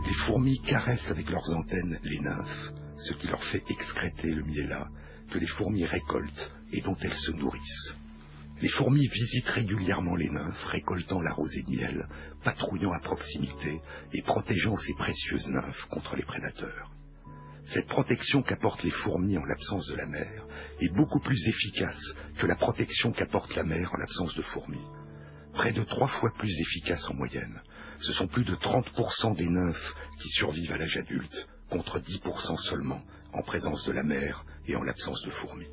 Les 0.06 0.14
fourmis 0.26 0.58
caressent 0.60 1.10
avec 1.10 1.28
leurs 1.28 1.50
antennes 1.54 1.98
les 2.02 2.20
nymphes, 2.20 2.72
ce 2.98 3.14
qui 3.14 3.28
leur 3.28 3.42
fait 3.44 3.62
excréter 3.70 4.34
le 4.34 4.44
miella 4.44 4.88
que 5.30 5.38
les 5.38 5.46
fourmis 5.46 5.84
récoltent 5.84 6.52
et 6.72 6.80
dont 6.80 6.96
elles 7.00 7.14
se 7.14 7.32
nourrissent. 7.32 7.94
Les 8.60 8.68
fourmis 8.68 9.06
visitent 9.06 9.48
régulièrement 9.48 10.16
les 10.16 10.30
nymphes, 10.30 10.64
récoltant 10.64 11.22
la 11.22 11.32
rosée 11.32 11.62
de 11.62 11.70
miel, 11.70 12.08
patrouillant 12.42 12.92
à 12.92 12.98
proximité 13.00 13.80
et 14.12 14.22
protégeant 14.22 14.76
ces 14.76 14.94
précieuses 14.94 15.48
nymphes 15.48 15.86
contre 15.90 16.16
les 16.16 16.24
prédateurs. 16.24 16.90
Cette 17.66 17.86
protection 17.86 18.42
qu'apportent 18.42 18.82
les 18.82 18.90
fourmis 18.90 19.36
en 19.36 19.44
l'absence 19.44 19.86
de 19.88 19.94
la 19.94 20.06
mère 20.06 20.46
est 20.80 20.92
beaucoup 20.94 21.20
plus 21.20 21.38
efficace 21.46 22.00
que 22.38 22.46
la 22.46 22.56
protection 22.56 23.12
qu'apporte 23.12 23.54
la 23.54 23.62
mère 23.62 23.92
en 23.94 23.98
l'absence 23.98 24.34
de 24.34 24.42
fourmis. 24.42 24.86
Près 25.52 25.72
de 25.72 25.84
trois 25.84 26.08
fois 26.08 26.32
plus 26.38 26.52
efficace 26.60 27.08
en 27.10 27.14
moyenne. 27.14 27.60
Ce 28.00 28.12
sont 28.12 28.26
plus 28.26 28.44
de 28.44 28.54
30% 28.54 29.36
des 29.36 29.48
nymphes 29.48 29.94
qui 30.20 30.28
survivent 30.30 30.72
à 30.72 30.78
l'âge 30.78 30.96
adulte, 30.96 31.48
contre 31.70 31.98
10% 31.98 32.56
seulement 32.68 33.00
en 33.32 33.42
présence 33.42 33.84
de 33.84 33.92
la 33.92 34.02
mère 34.02 34.44
et 34.66 34.76
en 34.76 34.82
l'absence 34.82 35.22
de 35.22 35.30
fourmis. 35.30 35.68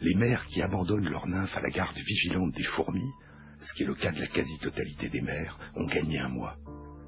Les 0.00 0.14
mères 0.14 0.46
qui 0.46 0.60
abandonnent 0.62 1.08
leurs 1.08 1.26
nymphes 1.26 1.56
à 1.56 1.60
la 1.60 1.70
garde 1.70 1.96
vigilante 1.96 2.52
des 2.52 2.64
fourmis, 2.64 3.10
ce 3.60 3.72
qui 3.74 3.84
est 3.84 3.86
le 3.86 3.94
cas 3.94 4.12
de 4.12 4.20
la 4.20 4.26
quasi-totalité 4.26 5.08
des 5.08 5.22
mères, 5.22 5.58
ont 5.76 5.86
gagné 5.86 6.18
un 6.18 6.28
mois. 6.28 6.56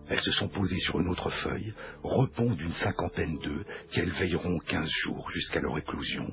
Elles 0.09 0.21
se 0.21 0.33
sont 0.33 0.49
posées 0.49 0.79
sur 0.79 1.01
une 1.01 1.09
autre 1.09 1.31
feuille, 1.31 1.75
répondent 2.05 2.57
d'une 2.57 2.73
cinquantaine 2.73 3.39
d'œufs 3.39 3.67
qu'elles 3.91 4.13
veilleront 4.13 4.59
quinze 4.61 4.91
jours 5.03 5.31
jusqu'à 5.31 5.61
leur 5.61 5.77
éclosion, 5.77 6.27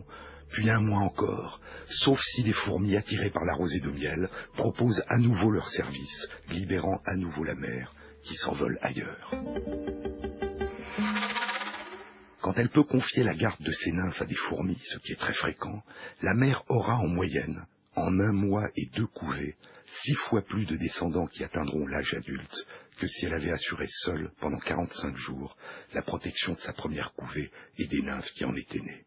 puis 0.51 0.69
un 0.69 0.82
mois 0.82 0.99
encore, 0.99 1.60
sauf 1.89 2.21
si 2.21 2.43
les 2.43 2.53
fourmis 2.53 2.95
attirées 2.95 3.32
par 3.32 3.43
la 3.43 3.56
rosée 3.56 3.79
de 3.79 3.89
miel 3.89 4.29
proposent 4.56 5.03
à 5.08 5.17
nouveau 5.17 5.49
leur 5.49 5.67
service, 5.69 6.27
libérant 6.49 7.01
à 7.06 7.15
nouveau 7.15 7.43
la 7.43 7.56
mère 7.56 7.93
qui 8.23 8.36
s'envole 8.36 8.77
ailleurs. 8.82 9.34
Quand 12.43 12.56
elle 12.58 12.69
peut 12.69 12.84
confier 12.84 13.23
la 13.23 13.36
garde 13.36 13.63
de 13.63 13.71
ses 13.71 13.93
nymphes 13.93 14.21
à 14.21 14.25
des 14.25 14.36
fourmis, 14.36 14.77
ce 14.91 14.97
qui 14.97 15.13
est 15.13 15.19
très 15.19 15.34
fréquent, 15.34 15.82
la 16.21 16.34
mère 16.34 16.65
aura 16.67 16.97
en 16.97 17.08
moyenne, 17.08 17.65
en 17.95 18.19
un 18.19 18.34
mois 18.34 18.67
et 18.75 18.88
deux 18.88 19.08
couvées, 19.08 19.56
six 20.03 20.15
fois 20.15 20.41
plus 20.41 20.65
de 20.65 20.75
descendants 20.75 21.27
qui 21.27 21.45
atteindront 21.45 21.88
l'âge 21.88 22.13
adulte 22.13 22.67
que 22.99 23.08
si 23.08 23.25
elle 23.25 23.34
avait 23.34 23.53
assuré 23.53 23.86
seule, 23.88 24.29
pendant 24.41 24.60
quarante-cinq 24.60 25.15
jours, 25.15 25.56
la 25.93 26.01
protection 26.01 26.51
de 26.51 26.60
sa 26.60 26.73
première 26.73 27.13
couvée 27.13 27.49
et 27.77 27.88
des 27.88 28.01
nymphes 28.01 28.34
qui 28.34 28.43
en 28.43 28.53
étaient 28.58 28.82
nées. 28.82 29.06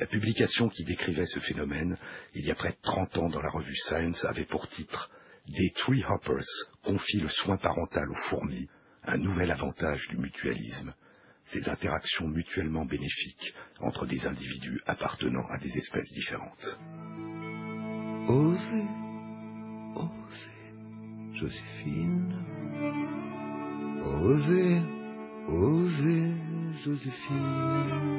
La 0.00 0.06
publication 0.06 0.68
qui 0.68 0.84
décrivait 0.84 1.26
ce 1.26 1.38
phénomène, 1.38 1.96
il 2.34 2.44
y 2.44 2.50
a 2.50 2.56
près 2.56 2.70
de 2.70 2.82
trente 2.82 3.16
ans 3.18 3.28
dans 3.28 3.40
la 3.40 3.50
revue 3.50 3.76
Science, 3.86 4.24
avait 4.24 4.46
pour 4.46 4.68
titre 4.68 5.10
Des 5.46 5.70
Tree 5.76 6.02
Hoppers 6.08 6.42
confient 6.82 7.20
le 7.20 7.28
soin 7.28 7.56
parental 7.56 8.10
aux 8.10 8.28
fourmis, 8.30 8.68
un 9.04 9.16
nouvel 9.16 9.52
avantage 9.52 10.08
du 10.08 10.16
mutualisme, 10.16 10.92
ces 11.46 11.68
interactions 11.68 12.28
mutuellement 12.28 12.84
bénéfiques 12.84 13.54
entre 13.80 14.06
des 14.06 14.26
individus 14.26 14.80
appartenant 14.86 15.46
à 15.48 15.58
des 15.58 15.76
espèces 15.76 16.12
différentes. 16.12 16.78
Osez, 18.28 18.88
osez, 19.94 20.56
Joséphine. 21.34 22.34
Osez, 24.22 24.80
osez, 25.48 26.32
Joséphine. 26.84 28.16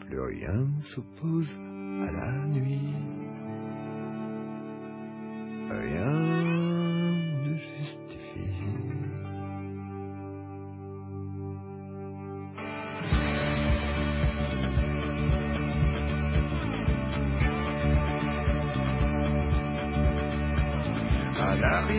Plus 0.00 0.20
rien 0.20 0.54
ne 0.54 0.82
s'oppose 0.82 1.50
à 2.00 2.12
la 2.12 2.46
nuit. 2.46 2.94
Rien 5.68 6.65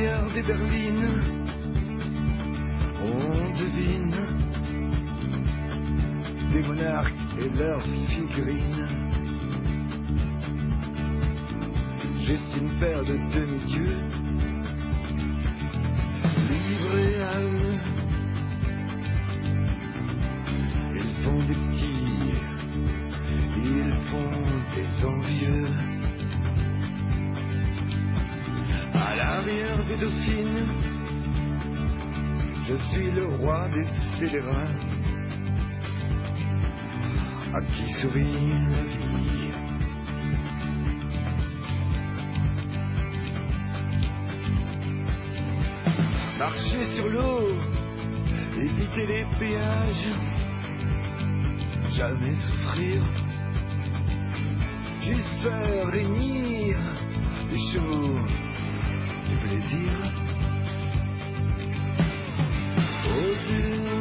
Des 0.08 0.44
berlines, 0.44 1.22
on 3.02 3.60
devine 3.60 4.16
des 6.54 6.62
monarques 6.68 7.14
et 7.40 7.50
leurs 7.50 7.82
figurines. 7.82 8.88
Juste 12.26 12.56
une 12.56 12.80
paire 12.80 13.04
de 13.04 13.18
demi-dieux 13.34 13.98
livrés 16.50 17.22
à 17.24 17.42
eux. 17.42 17.80
Ils 20.96 21.16
font 21.24 21.42
des 21.48 21.56
petits, 21.56 22.36
ils 23.58 23.98
font 24.10 24.42
des 24.74 25.06
envieux. 25.06 25.77
Des 29.98 30.06
dauphines, 30.06 30.66
je 32.68 32.76
suis 32.90 33.12
le 33.12 33.26
roi 33.26 33.68
des 33.70 33.86
scélérats 34.18 34.74
à 37.54 37.62
qui 37.62 37.94
sourit 37.94 38.54
la 38.70 38.84
vie. 38.84 39.52
Marcher 46.38 46.84
sur 46.96 47.10
l'eau, 47.10 47.56
éviter 48.60 49.06
les 49.08 49.26
péages, 49.40 50.10
jamais 51.96 52.36
souffrir, 52.36 53.04
juste 55.02 55.44
faire 55.44 55.92
les 55.92 56.06
chevaux 57.72 58.37
du 59.28 59.36
plaisir. 59.38 59.92
Joséphine. 62.88 63.98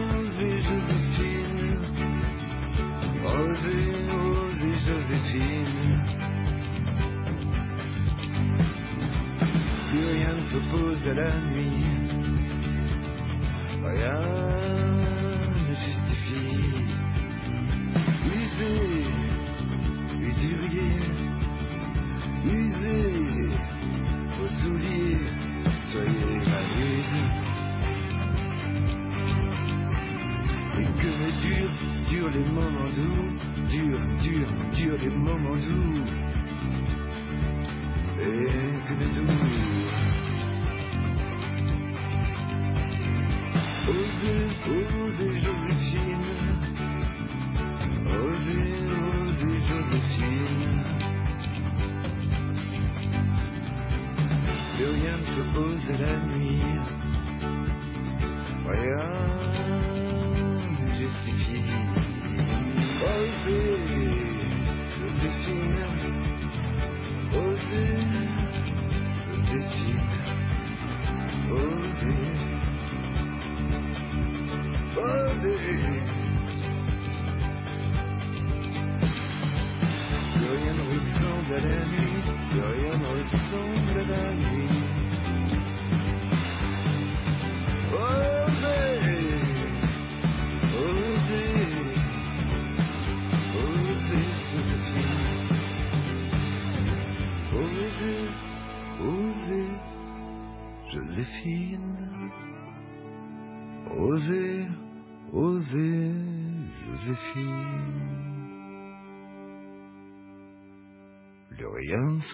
Joséphine. 4.87 6.05
Rien 9.93 10.33
ne 10.35 10.45
s'oppose 10.51 11.09
à. 11.09 11.56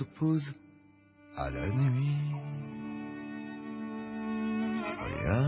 S'oppose 0.03 0.53
à 1.37 1.49
la 1.51 1.69
nuit. 1.69 2.17
Rien 4.99 5.43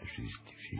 ne 0.00 0.06
justifie. 0.06 0.76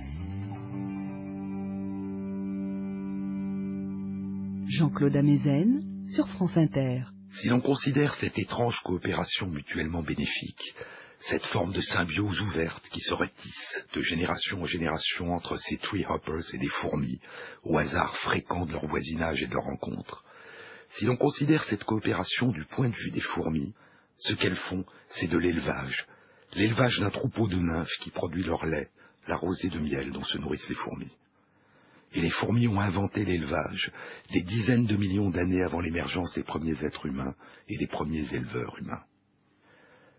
Jean-Claude 4.69 5.17
Amezen 5.17 5.83
sur 6.09 6.27
France 6.29 6.57
Inter. 6.57 7.03
Si 7.33 7.49
l'on 7.49 7.61
considère 7.61 8.15
cette 8.15 8.39
étrange 8.39 8.81
coopération 8.83 9.47
mutuellement 9.49 10.03
bénéfique, 10.03 10.75
cette 11.21 11.45
forme 11.47 11.73
de 11.73 11.81
symbiose 11.83 12.41
ouverte 12.41 12.89
qui 12.89 13.01
se 13.01 13.13
rétisse 13.13 13.85
de 13.95 14.01
génération 14.01 14.63
en 14.63 14.67
génération 14.67 15.35
entre 15.35 15.57
ces 15.57 15.77
tree 15.77 16.07
hoppers 16.09 16.55
et 16.55 16.59
des 16.59 16.69
fourmis, 16.69 17.21
au 17.65 17.77
hasard 17.77 18.17
fréquent 18.19 18.65
de 18.65 18.73
leur 18.73 18.87
voisinage 18.87 19.43
et 19.43 19.47
de 19.47 19.53
leurs 19.53 19.65
rencontres, 19.65 20.25
si 20.97 21.07
l'on 21.07 21.17
considère 21.17 21.65
cette 21.65 21.85
coopération 21.85 22.51
du 22.51 22.65
point 22.65 22.89
de 22.89 22.95
vue 22.95 23.11
des 23.11 23.21
fourmis, 23.21 23.75
ce 24.17 24.35
qu'elles 24.35 24.57
font, 24.57 24.85
c'est 25.09 25.27
de 25.27 25.39
l'élevage, 25.39 26.07
l'élevage 26.55 27.01
d'un 27.01 27.11
troupeau 27.11 27.49
de 27.49 27.57
nymphes 27.57 27.99
qui 28.01 28.11
produit 28.11 28.45
leur 28.45 28.65
lait, 28.65 28.91
la 29.27 29.37
rosée 29.37 29.71
de 29.71 29.81
miel 29.81 30.13
dont 30.13 30.23
se 30.23 30.39
nourrissent 30.39 30.69
les 30.69 30.77
fourmis. 30.77 31.11
Et 32.13 32.21
les 32.21 32.31
fourmis 32.31 32.69
ont 32.69 32.81
inventé 32.81 33.25
l'élevage 33.25 33.91
des 34.33 34.43
dizaines 34.43 34.87
de 34.87 34.97
millions 34.97 35.31
d'années 35.31 35.65
avant 35.65 35.81
l'émergence 35.81 36.33
des 36.35 36.45
premiers 36.45 36.85
êtres 36.85 37.07
humains 37.07 37.35
et 37.69 37.77
des 37.77 37.89
premiers 37.89 38.33
éleveurs 38.33 38.79
humains. 38.79 39.03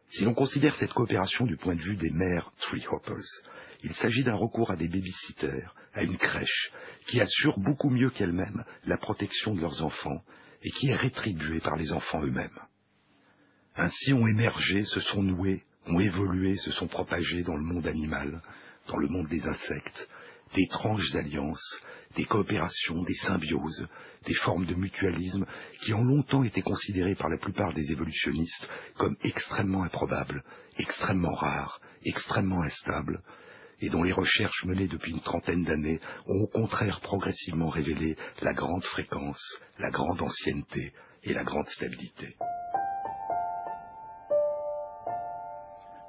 Si 0.10 0.26
l'on 0.26 0.34
considère 0.34 0.76
cette 0.76 0.94
coopération 0.94 1.46
du 1.46 1.56
point 1.56 1.76
de 1.76 1.82
vue 1.82 1.96
des 1.96 2.12
mères 2.12 2.52
tree 2.60 2.86
hoppers, 2.90 3.44
il 3.84 3.94
s'agit 3.94 4.24
d'un 4.24 4.36
recours 4.36 4.72
à 4.72 4.76
des 4.76 4.90
babysitters, 4.90 5.74
à 5.94 6.04
une 6.04 6.18
crèche, 6.18 6.72
qui 7.08 7.22
assure 7.22 7.60
beaucoup 7.60 7.90
mieux 7.90 8.10
qu'elles-mêmes 8.10 8.66
la 8.86 8.98
protection 8.98 9.56
de 9.56 9.62
leurs 9.62 9.82
enfants 9.82 10.22
et 10.66 10.72
qui 10.72 10.88
est 10.88 10.96
rétribuée 10.96 11.60
par 11.60 11.76
les 11.76 11.92
enfants 11.94 12.24
eux-mêmes. 12.24 12.60
Ainsi 13.76 14.14
ont 14.14 14.26
émergé, 14.26 14.84
se 14.84 15.00
sont 15.00 15.22
noués, 15.22 15.64
ont 15.86 16.00
évolué, 16.00 16.58
se 16.58 16.72
sont 16.72 16.88
propagés 16.88 17.44
dans 17.44 17.56
le 17.56 17.64
monde 17.64 17.86
animal, 17.86 18.42
dans 18.88 18.98
le 18.98 19.08
monde 19.08 19.28
des 19.30 19.46
insectes, 19.46 20.10
d'étranges 20.56 21.16
alliances, 21.16 21.80
des 22.16 22.26
coopérations, 22.26 23.04
des 23.04 23.14
symbioses, 23.14 23.88
des 24.26 24.34
formes 24.34 24.66
de 24.66 24.74
mutualisme 24.74 25.46
qui 25.84 25.94
ont 25.94 26.04
longtemps 26.04 26.44
été 26.44 26.64
considérées 26.64 27.16
par 27.16 27.30
la 27.30 27.38
plupart 27.38 27.74
des 27.74 27.92
évolutionnistes 27.92 28.68
comme 28.98 29.16
extrêmement 29.22 29.84
improbables, 29.84 30.44
extrêmement 30.78 31.36
rares, 31.36 31.80
extrêmement 32.04 32.64
instables, 32.64 33.22
et 33.86 33.90
dont 33.90 34.02
les 34.02 34.12
recherches 34.12 34.66
menées 34.66 34.88
depuis 34.88 35.12
une 35.12 35.22
trentaine 35.22 35.64
d'années 35.64 36.00
ont 36.26 36.42
au 36.42 36.48
contraire 36.48 37.02
progressivement 37.02 37.70
révélé 37.70 38.18
la 38.42 38.54
grande 38.54 38.84
fréquence, 38.84 39.60
la 39.78 39.92
grande 39.92 40.24
ancienneté 40.24 40.92
et 41.22 41.34
la 41.34 41.44
grande 41.44 41.68
stabilité. 41.70 42.36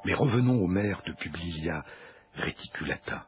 Mais 0.06 0.14
revenons 0.14 0.58
aux 0.62 0.68
mères 0.68 1.02
de 1.04 1.12
Publilia 1.12 1.84
reticulata. 2.34 3.26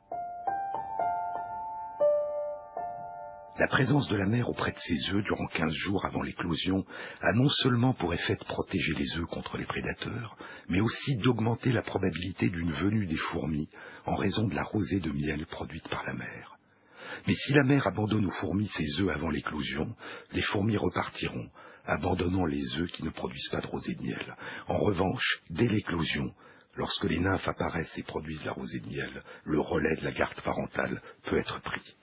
La 3.58 3.66
présence 3.66 4.06
de 4.08 4.14
la 4.14 4.26
mère 4.26 4.48
auprès 4.48 4.70
de 4.70 4.78
ses 4.78 5.10
œufs 5.10 5.24
durant 5.24 5.48
quinze 5.48 5.72
jours 5.72 6.04
avant 6.04 6.22
l'éclosion 6.22 6.84
a 7.20 7.32
non 7.32 7.48
seulement 7.48 7.92
pour 7.92 8.14
effet 8.14 8.36
de 8.36 8.44
protéger 8.44 8.94
les 8.94 9.18
œufs 9.18 9.26
contre 9.26 9.58
les 9.58 9.64
prédateurs, 9.64 10.36
mais 10.68 10.80
aussi 10.80 11.16
d'augmenter 11.16 11.72
la 11.72 11.82
probabilité 11.82 12.50
d'une 12.50 12.70
venue 12.70 13.06
des 13.06 13.16
fourmis 13.16 13.68
en 14.06 14.14
raison 14.14 14.46
de 14.46 14.54
la 14.54 14.62
rosée 14.62 15.00
de 15.00 15.10
miel 15.10 15.44
produite 15.46 15.88
par 15.88 16.04
la 16.06 16.14
mère. 16.14 16.56
Mais 17.26 17.34
si 17.34 17.52
la 17.52 17.64
mère 17.64 17.88
abandonne 17.88 18.26
aux 18.26 18.40
fourmis 18.40 18.68
ses 18.68 19.00
œufs 19.00 19.10
avant 19.12 19.30
l'éclosion, 19.30 19.92
les 20.32 20.42
fourmis 20.42 20.76
repartiront, 20.76 21.50
abandonnant 21.84 22.46
les 22.46 22.62
œufs 22.78 22.92
qui 22.92 23.02
ne 23.02 23.10
produisent 23.10 23.50
pas 23.50 23.60
de 23.60 23.66
rosée 23.66 23.96
de 23.96 24.02
miel. 24.02 24.36
En 24.68 24.78
revanche, 24.78 25.40
dès 25.50 25.66
l'éclosion, 25.66 26.32
lorsque 26.76 27.04
les 27.04 27.18
nymphes 27.18 27.48
apparaissent 27.48 27.98
et 27.98 28.04
produisent 28.04 28.44
la 28.44 28.52
rosée 28.52 28.78
de 28.78 28.88
miel, 28.88 29.24
le 29.42 29.58
relais 29.58 29.96
de 29.96 30.04
la 30.04 30.12
garde 30.12 30.40
parentale 30.42 31.02
peut 31.24 31.38
être 31.38 31.60
pris. 31.62 31.96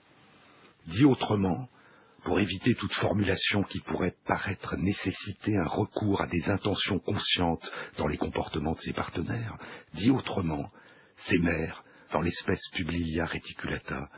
Dit 0.86 1.04
autrement, 1.04 1.68
pour 2.24 2.38
éviter 2.40 2.74
toute 2.74 2.92
formulation 2.94 3.62
qui 3.64 3.80
pourrait 3.80 4.14
paraître 4.26 4.76
nécessiter 4.76 5.56
un 5.56 5.66
recours 5.66 6.20
à 6.20 6.26
des 6.26 6.48
intentions 6.48 6.98
conscientes 6.98 7.72
dans 7.98 8.06
les 8.06 8.16
comportements 8.16 8.74
de 8.74 8.80
ses 8.80 8.92
partenaires, 8.92 9.56
dit 9.94 10.10
autrement, 10.10 10.70
ces 11.28 11.38
mères, 11.38 11.84
dans 12.12 12.20
l'espèce 12.20 12.62
Publilia 12.72 13.26
reticulata, 13.26 14.08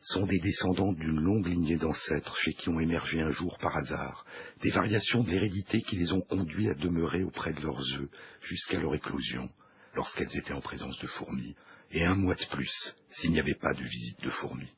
sont 0.00 0.26
des 0.26 0.38
descendantes 0.38 0.96
d'une 0.96 1.20
longue 1.20 1.46
lignée 1.46 1.76
d'ancêtres 1.76 2.36
chez 2.38 2.54
qui 2.54 2.68
ont 2.68 2.78
émergé 2.78 3.20
un 3.20 3.30
jour 3.30 3.58
par 3.58 3.76
hasard 3.76 4.24
des 4.62 4.70
variations 4.70 5.24
de 5.24 5.30
l'hérédité 5.30 5.80
qui 5.82 5.96
les 5.96 6.12
ont 6.12 6.20
conduits 6.20 6.68
à 6.68 6.74
demeurer 6.74 7.24
auprès 7.24 7.52
de 7.52 7.60
leurs 7.60 7.82
œufs 7.94 8.08
jusqu'à 8.42 8.80
leur 8.80 8.94
éclosion, 8.94 9.48
lorsqu'elles 9.94 10.36
étaient 10.36 10.52
en 10.52 10.60
présence 10.60 10.98
de 11.00 11.06
fourmis, 11.08 11.56
et 11.90 12.04
un 12.04 12.14
mois 12.14 12.34
de 12.34 12.46
plus 12.50 12.94
s'il 13.10 13.32
n'y 13.32 13.40
avait 13.40 13.54
pas 13.54 13.74
de 13.74 13.82
visite 13.82 14.20
de 14.22 14.30
fourmis. 14.30 14.72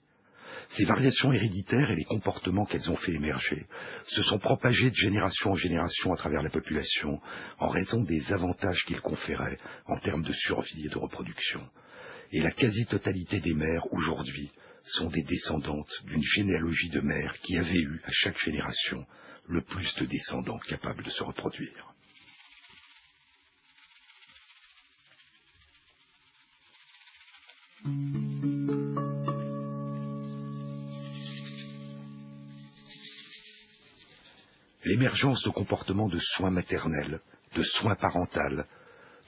Ces 0.71 0.85
variations 0.85 1.33
héréditaires 1.33 1.91
et 1.91 1.97
les 1.97 2.05
comportements 2.05 2.67
qu'elles 2.67 2.91
ont 2.91 2.97
fait 2.97 3.13
émerger 3.13 3.67
se 4.07 4.23
sont 4.23 4.39
propagés 4.39 4.91
de 4.91 4.95
génération 4.95 5.53
en 5.53 5.57
génération 5.57 6.13
à 6.13 6.17
travers 6.17 6.43
la 6.43 6.51
population 6.51 7.21
en 7.59 7.69
raison 7.69 8.03
des 8.03 8.33
avantages 8.33 8.85
qu'ils 8.87 9.01
conféraient 9.01 9.59
en 9.87 9.99
termes 9.99 10.23
de 10.23 10.33
survie 10.33 10.87
et 10.87 10.91
de 10.91 10.99
reproduction. 10.99 11.67
Et 12.33 12.41
la 12.41 12.51
quasi-totalité 12.51 13.41
des 13.41 13.55
mères 13.55 13.91
aujourd'hui 13.93 14.51
sont 14.85 15.09
des 15.09 15.23
descendantes 15.23 16.03
d'une 16.05 16.23
généalogie 16.23 16.91
de 16.91 17.01
mères 17.01 17.39
qui 17.41 17.57
avait 17.57 17.81
eu 17.81 18.01
à 18.05 18.11
chaque 18.13 18.39
génération 18.39 19.07
le 19.47 19.63
plus 19.63 19.95
de 19.97 20.05
descendants 20.05 20.59
capables 20.69 21.03
de 21.03 21.11
se 21.11 21.23
reproduire. 21.23 21.95
L'émergence 34.89 35.43
de 35.43 35.51
comportements 35.51 36.09
de 36.09 36.19
soins 36.19 36.51
maternels, 36.51 37.21
de 37.55 37.63
soins 37.63 37.95
parentaux, 37.97 38.63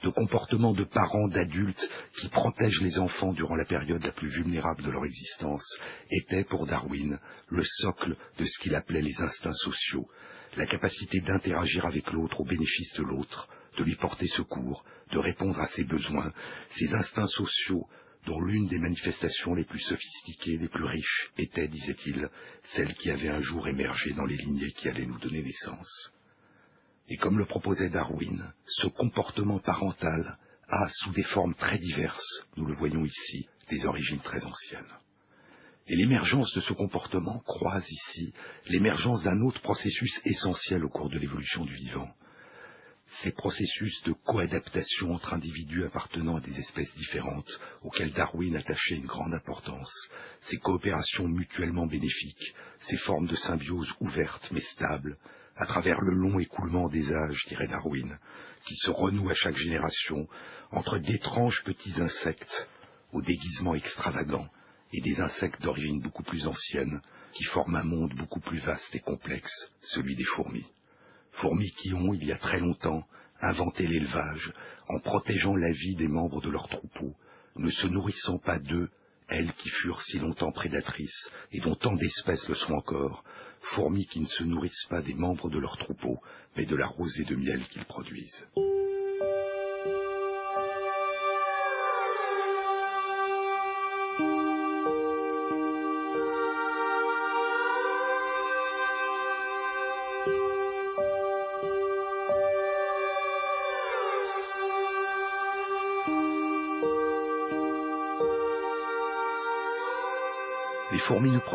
de 0.01 0.09
comportements 0.09 0.73
de 0.73 0.85
parents, 0.85 1.27
d'adultes 1.27 1.87
qui 2.19 2.29
protègent 2.29 2.81
les 2.81 2.97
enfants 2.97 3.31
durant 3.33 3.53
la 3.55 3.65
période 3.65 4.03
la 4.03 4.11
plus 4.11 4.29
vulnérable 4.29 4.81
de 4.81 4.89
leur 4.89 5.05
existence 5.05 5.77
était 6.09 6.45
pour 6.45 6.65
Darwin 6.65 7.19
le 7.49 7.63
socle 7.63 8.15
de 8.39 8.43
ce 8.43 8.57
qu'il 8.57 8.73
appelait 8.73 9.03
les 9.03 9.21
instincts 9.21 9.53
sociaux, 9.53 10.09
la 10.57 10.65
capacité 10.65 11.21
d'interagir 11.21 11.85
avec 11.85 12.11
l'autre 12.11 12.41
au 12.41 12.45
bénéfice 12.45 12.95
de 12.95 13.03
l'autre, 13.03 13.47
de 13.77 13.83
lui 13.83 13.95
porter 13.97 14.25
secours, 14.29 14.83
de 15.11 15.19
répondre 15.19 15.61
à 15.61 15.67
ses 15.67 15.83
besoins, 15.83 16.33
ces 16.75 16.91
instincts 16.91 17.27
sociaux 17.27 17.85
dont 18.25 18.39
l'une 18.41 18.67
des 18.67 18.77
manifestations 18.77 19.55
les 19.55 19.65
plus 19.65 19.79
sophistiquées, 19.79 20.57
les 20.57 20.67
plus 20.67 20.85
riches, 20.85 21.31
était, 21.37 21.67
disait-il, 21.67 22.29
celle 22.75 22.93
qui 22.95 23.09
avait 23.09 23.29
un 23.29 23.39
jour 23.39 23.67
émergé 23.67 24.13
dans 24.13 24.25
les 24.25 24.37
lignées 24.37 24.71
qui 24.71 24.89
allaient 24.89 25.05
nous 25.05 25.19
donner 25.19 25.41
naissance. 25.41 26.11
Et 27.09 27.17
comme 27.17 27.37
le 27.37 27.45
proposait 27.45 27.89
Darwin, 27.89 28.53
ce 28.65 28.87
comportement 28.87 29.59
parental 29.59 30.37
a, 30.69 30.87
sous 30.89 31.11
des 31.11 31.23
formes 31.23 31.55
très 31.55 31.77
diverses, 31.77 32.43
nous 32.57 32.65
le 32.65 32.75
voyons 32.75 33.03
ici, 33.03 33.47
des 33.69 33.85
origines 33.85 34.21
très 34.21 34.43
anciennes. 34.45 34.93
Et 35.87 35.95
l'émergence 35.95 36.53
de 36.53 36.61
ce 36.61 36.73
comportement 36.73 37.39
croise 37.39 37.89
ici 37.89 38.33
l'émergence 38.67 39.23
d'un 39.23 39.41
autre 39.41 39.61
processus 39.61 40.21
essentiel 40.25 40.85
au 40.85 40.89
cours 40.89 41.09
de 41.09 41.19
l'évolution 41.19 41.65
du 41.65 41.73
vivant, 41.73 42.09
ces 43.23 43.31
processus 43.31 44.01
de 44.03 44.13
coadaptation 44.13 45.13
entre 45.13 45.33
individus 45.33 45.85
appartenant 45.85 46.37
à 46.37 46.41
des 46.41 46.57
espèces 46.57 46.93
différentes 46.95 47.59
auxquels 47.83 48.13
Darwin 48.13 48.55
attachait 48.55 48.95
une 48.95 49.05
grande 49.05 49.33
importance, 49.33 49.91
ces 50.41 50.57
coopérations 50.57 51.27
mutuellement 51.27 51.87
bénéfiques, 51.87 52.55
ces 52.81 52.97
formes 52.97 53.27
de 53.27 53.35
symbiose 53.35 53.93
ouvertes 53.99 54.49
mais 54.51 54.61
stables, 54.61 55.17
à 55.57 55.65
travers 55.65 55.99
le 55.99 56.13
long 56.13 56.39
écoulement 56.39 56.87
des 56.87 57.11
âges, 57.11 57.43
dirait 57.47 57.67
Darwin, 57.67 58.17
qui 58.65 58.75
se 58.77 58.89
renouent 58.89 59.29
à 59.29 59.35
chaque 59.35 59.57
génération 59.57 60.27
entre 60.71 60.97
d'étranges 60.97 61.63
petits 61.65 61.99
insectes 61.99 62.69
aux 63.11 63.21
déguisements 63.21 63.75
extravagants 63.75 64.47
et 64.93 65.01
des 65.01 65.19
insectes 65.19 65.61
d'origine 65.61 66.01
beaucoup 66.01 66.23
plus 66.23 66.47
ancienne 66.47 67.01
qui 67.33 67.43
forment 67.43 67.75
un 67.75 67.83
monde 67.83 68.13
beaucoup 68.15 68.39
plus 68.39 68.59
vaste 68.59 68.95
et 68.95 68.99
complexe, 68.99 69.69
celui 69.81 70.15
des 70.15 70.25
fourmis 70.35 70.65
fourmis 71.31 71.71
qui 71.71 71.93
ont, 71.93 72.13
il 72.13 72.25
y 72.25 72.31
a 72.31 72.37
très 72.37 72.59
longtemps, 72.59 73.03
inventé 73.41 73.87
l'élevage 73.87 74.53
en 74.87 74.99
protégeant 74.99 75.55
la 75.55 75.71
vie 75.71 75.95
des 75.95 76.07
membres 76.07 76.41
de 76.41 76.49
leur 76.49 76.67
troupeau, 76.67 77.15
ne 77.55 77.69
se 77.69 77.87
nourrissant 77.87 78.37
pas 78.39 78.59
d'eux, 78.59 78.89
elles 79.27 79.53
qui 79.53 79.69
furent 79.69 80.01
si 80.01 80.19
longtemps 80.19 80.51
prédatrices 80.51 81.31
et 81.51 81.59
dont 81.61 81.75
tant 81.75 81.95
d'espèces 81.95 82.47
le 82.49 82.55
sont 82.55 82.73
encore, 82.73 83.23
fourmis 83.61 84.05
qui 84.07 84.19
ne 84.19 84.27
se 84.27 84.43
nourrissent 84.43 84.87
pas 84.89 85.01
des 85.01 85.13
membres 85.13 85.49
de 85.49 85.59
leur 85.59 85.77
troupeau, 85.77 86.19
mais 86.57 86.65
de 86.65 86.75
la 86.75 86.87
rosée 86.87 87.23
de 87.23 87.35
miel 87.35 87.65
qu'ils 87.67 87.85
produisent. 87.85 88.45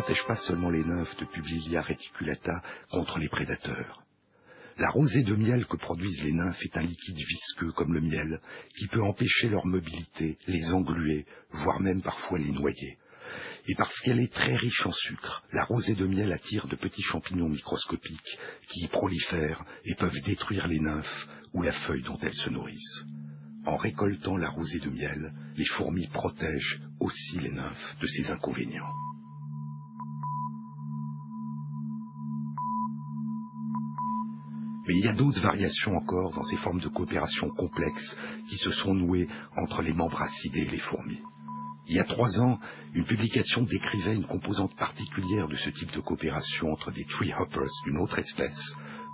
Protègent 0.07 0.27
pas 0.29 0.37
seulement 0.37 0.71
les 0.71 0.85
nymphes 0.85 1.17
de 1.17 1.25
Publilia 1.25 1.83
reticulata 1.83 2.63
contre 2.93 3.19
les 3.19 3.29
prédateurs. 3.29 4.05
La 4.79 4.89
rosée 4.91 5.25
de 5.25 5.35
miel 5.35 5.67
que 5.67 5.77
produisent 5.77 6.23
les 6.23 6.33
nymphes 6.33 6.63
est 6.63 6.77
un 6.77 6.83
liquide 6.83 7.17
visqueux 7.17 7.73
comme 7.73 7.93
le 7.93 8.01
miel 8.01 8.41
qui 8.79 8.87
peut 8.87 9.03
empêcher 9.03 9.49
leur 9.49 9.67
mobilité, 9.67 10.39
les 10.47 10.73
engluer, 10.73 11.27
voire 11.51 11.81
même 11.81 12.03
parfois 12.03 12.39
les 12.39 12.53
noyer. 12.53 12.99
Et 13.67 13.75
parce 13.75 13.99
qu'elle 14.03 14.21
est 14.21 14.33
très 14.33 14.55
riche 14.55 14.87
en 14.87 14.93
sucre, 14.93 15.43
la 15.53 15.65
rosée 15.65 15.97
de 15.97 16.07
miel 16.07 16.33
attire 16.33 16.69
de 16.69 16.77
petits 16.77 17.03
champignons 17.03 17.49
microscopiques 17.49 18.39
qui 18.69 18.85
y 18.85 18.87
prolifèrent 18.87 19.65
et 19.85 19.97
peuvent 19.97 20.23
détruire 20.25 20.69
les 20.69 20.79
nymphes 20.79 21.27
ou 21.53 21.63
la 21.63 21.73
feuille 21.73 22.05
dont 22.05 22.19
elles 22.23 22.33
se 22.33 22.51
nourrissent. 22.51 23.03
En 23.65 23.75
récoltant 23.75 24.37
la 24.37 24.51
rosée 24.51 24.79
de 24.79 24.91
miel, 24.91 25.33
les 25.57 25.67
fourmis 25.67 26.07
protègent 26.07 26.81
aussi 27.01 27.41
les 27.41 27.51
nymphes 27.51 27.97
de 28.01 28.07
ces 28.07 28.31
inconvénients. 28.31 29.06
Mais 34.87 34.95
il 34.95 35.05
y 35.05 35.09
a 35.09 35.15
d'autres 35.15 35.41
variations 35.41 35.97
encore 35.97 36.33
dans 36.33 36.45
ces 36.45 36.57
formes 36.59 36.81
de 36.81 36.89
coopération 36.89 37.49
complexes 37.51 38.17
qui 38.49 38.57
se 38.57 38.71
sont 38.71 38.95
nouées 38.95 39.29
entre 39.57 39.83
les 39.83 39.93
membres 39.93 40.23
acidés 40.23 40.61
et 40.61 40.71
les 40.71 40.79
fourmis. 40.79 41.21
Il 41.89 41.95
y 41.95 42.01
a 42.01 42.05
trois 42.05 42.41
ans, 42.41 42.59
une 42.95 43.05
publication 43.05 43.63
décrivait 43.63 44.15
une 44.15 44.27
composante 44.27 44.77
particulière 44.77 45.49
de 45.49 45.57
ce 45.57 45.71
type 45.71 45.93
de 45.93 46.01
coopération 46.01 46.73
entre 46.73 46.91
des 46.93 47.05
tree 47.05 47.33
hoppers 47.37 47.71
d'une 47.85 47.99
autre 47.99 48.19
espèce, 48.19 48.61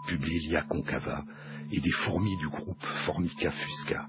Publilia 0.06 0.62
concava, 0.62 1.22
et 1.70 1.80
des 1.80 1.90
fourmis 1.90 2.36
du 2.38 2.48
groupe 2.48 2.84
Formica 3.04 3.50
fusca. 3.50 4.06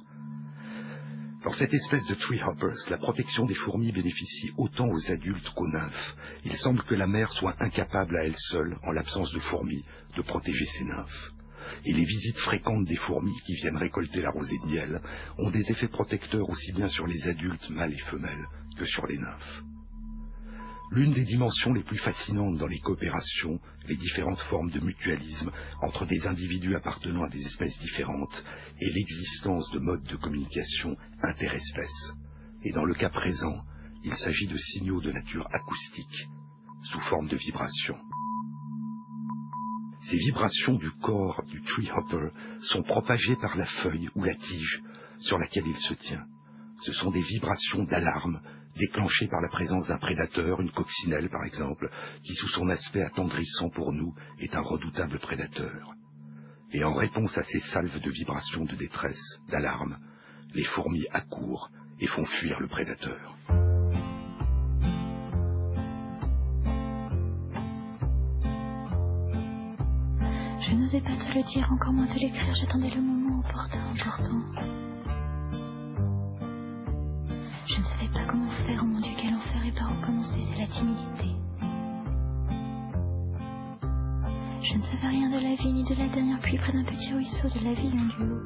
Dans 1.43 1.51
cette 1.51 1.73
espèce 1.73 2.07
de 2.07 2.15
tree 2.15 2.41
hoppers, 2.41 2.89
la 2.89 2.97
protection 2.97 3.45
des 3.45 3.55
fourmis 3.55 3.91
bénéficie 3.91 4.51
autant 4.57 4.87
aux 4.87 5.11
adultes 5.11 5.49
qu'aux 5.49 5.67
nymphes. 5.67 6.15
Il 6.45 6.55
semble 6.55 6.83
que 6.83 6.95
la 6.95 7.07
mère 7.07 7.33
soit 7.33 7.61
incapable 7.61 8.15
à 8.15 8.23
elle 8.23 8.37
seule, 8.37 8.77
en 8.83 8.93
l'absence 8.93 9.31
de 9.33 9.39
fourmis, 9.39 9.83
de 10.15 10.21
protéger 10.21 10.65
ses 10.65 10.85
nymphes 10.85 11.32
et 11.85 11.93
les 11.93 12.05
visites 12.05 12.39
fréquentes 12.39 12.85
des 12.85 12.95
fourmis 12.95 13.39
qui 13.45 13.55
viennent 13.55 13.77
récolter 13.77 14.21
la 14.21 14.31
rosée 14.31 14.57
de 14.63 14.71
miel 14.71 15.01
ont 15.37 15.51
des 15.51 15.71
effets 15.71 15.87
protecteurs 15.87 16.49
aussi 16.49 16.71
bien 16.71 16.87
sur 16.87 17.07
les 17.07 17.27
adultes 17.27 17.69
mâles 17.69 17.93
et 17.93 18.09
femelles 18.09 18.47
que 18.77 18.85
sur 18.85 19.07
les 19.07 19.17
nymphes. 19.17 19.63
L'une 20.91 21.13
des 21.13 21.23
dimensions 21.23 21.73
les 21.73 21.83
plus 21.83 21.97
fascinantes 21.97 22.57
dans 22.57 22.67
les 22.67 22.79
coopérations, 22.79 23.59
les 23.87 23.95
différentes 23.95 24.41
formes 24.41 24.69
de 24.69 24.79
mutualisme 24.79 25.51
entre 25.81 26.05
des 26.05 26.27
individus 26.27 26.75
appartenant 26.75 27.23
à 27.23 27.29
des 27.29 27.43
espèces 27.43 27.79
différentes, 27.79 28.45
est 28.79 28.93
l'existence 28.93 29.71
de 29.71 29.79
modes 29.79 30.03
de 30.03 30.17
communication 30.17 30.95
interespèces. 31.23 32.13
Et 32.63 32.71
dans 32.71 32.85
le 32.85 32.93
cas 32.93 33.09
présent, 33.09 33.63
il 34.03 34.15
s'agit 34.15 34.47
de 34.47 34.57
signaux 34.57 35.01
de 35.01 35.11
nature 35.11 35.47
acoustique, 35.51 36.27
sous 36.83 36.99
forme 36.99 37.27
de 37.27 37.37
vibrations. 37.37 37.97
Ces 40.09 40.17
vibrations 40.17 40.75
du 40.75 40.91
corps 41.01 41.43
du 41.47 41.61
tree 41.61 41.89
hopper 41.91 42.29
sont 42.61 42.83
propagées 42.83 43.37
par 43.37 43.55
la 43.55 43.65
feuille 43.65 44.09
ou 44.15 44.23
la 44.23 44.35
tige 44.35 44.81
sur 45.19 45.37
laquelle 45.37 45.67
il 45.67 45.77
se 45.77 45.93
tient. 45.93 46.25
Ce 46.83 46.91
sont 46.91 47.11
des 47.11 47.21
vibrations 47.21 47.83
d'alarme 47.83 48.41
déclenchées 48.75 49.27
par 49.27 49.39
la 49.39 49.49
présence 49.49 49.87
d'un 49.87 49.97
prédateur, 49.97 50.59
une 50.59 50.71
coccinelle 50.71 51.29
par 51.29 51.45
exemple, 51.45 51.89
qui 52.23 52.33
sous 52.35 52.49
son 52.49 52.69
aspect 52.69 53.01
attendrissant 53.01 53.69
pour 53.69 53.93
nous 53.93 54.13
est 54.39 54.55
un 54.55 54.61
redoutable 54.61 55.19
prédateur. 55.19 55.93
Et 56.73 56.83
en 56.83 56.93
réponse 56.93 57.37
à 57.37 57.43
ces 57.43 57.59
salves 57.59 58.01
de 58.01 58.09
vibrations 58.09 58.65
de 58.65 58.75
détresse, 58.75 59.39
d'alarme, 59.49 59.99
les 60.53 60.63
fourmis 60.63 61.05
accourent 61.11 61.69
et 61.99 62.07
font 62.07 62.25
fuir 62.25 62.59
le 62.59 62.67
prédateur. 62.67 63.37
Je 70.73 70.77
n'osais 70.79 71.01
pas 71.01 71.15
te 71.15 71.31
le 71.37 71.43
dire, 71.43 71.71
encore 71.71 71.93
moins 71.93 72.07
te 72.07 72.17
l'écrire, 72.17 72.51
j'attendais 72.55 72.89
le 72.89 72.99
moment 72.99 73.41
opportun, 73.41 73.77
important. 73.93 74.41
Je 77.67 77.77
ne 77.77 77.83
savais 77.83 78.07
pas 78.11 78.25
comment 78.25 78.49
faire, 78.49 78.83
mon 78.83 78.99
Dieu, 78.99 79.11
quel 79.15 79.35
enfer 79.35 79.63
et 79.67 79.71
par 79.71 79.91
où 79.91 80.03
commencer, 80.03 80.41
c'est 80.49 80.59
la 80.59 80.65
timidité. 80.65 81.29
Je 84.63 84.73
ne 84.73 84.81
savais 84.81 85.09
rien 85.09 85.29
de 85.29 85.43
la 85.43 85.53
vie, 85.53 85.73
ni 85.73 85.83
de 85.83 85.93
la 85.93 86.07
dernière 86.07 86.39
pluie 86.39 86.57
près 86.57 86.73
d'un 86.73 86.85
petit 86.85 87.13
ruisseau 87.13 87.49
de 87.49 87.63
la 87.63 87.73
ville 87.73 87.93
en 87.93 88.05
du 88.05 88.23
haut. 88.31 88.41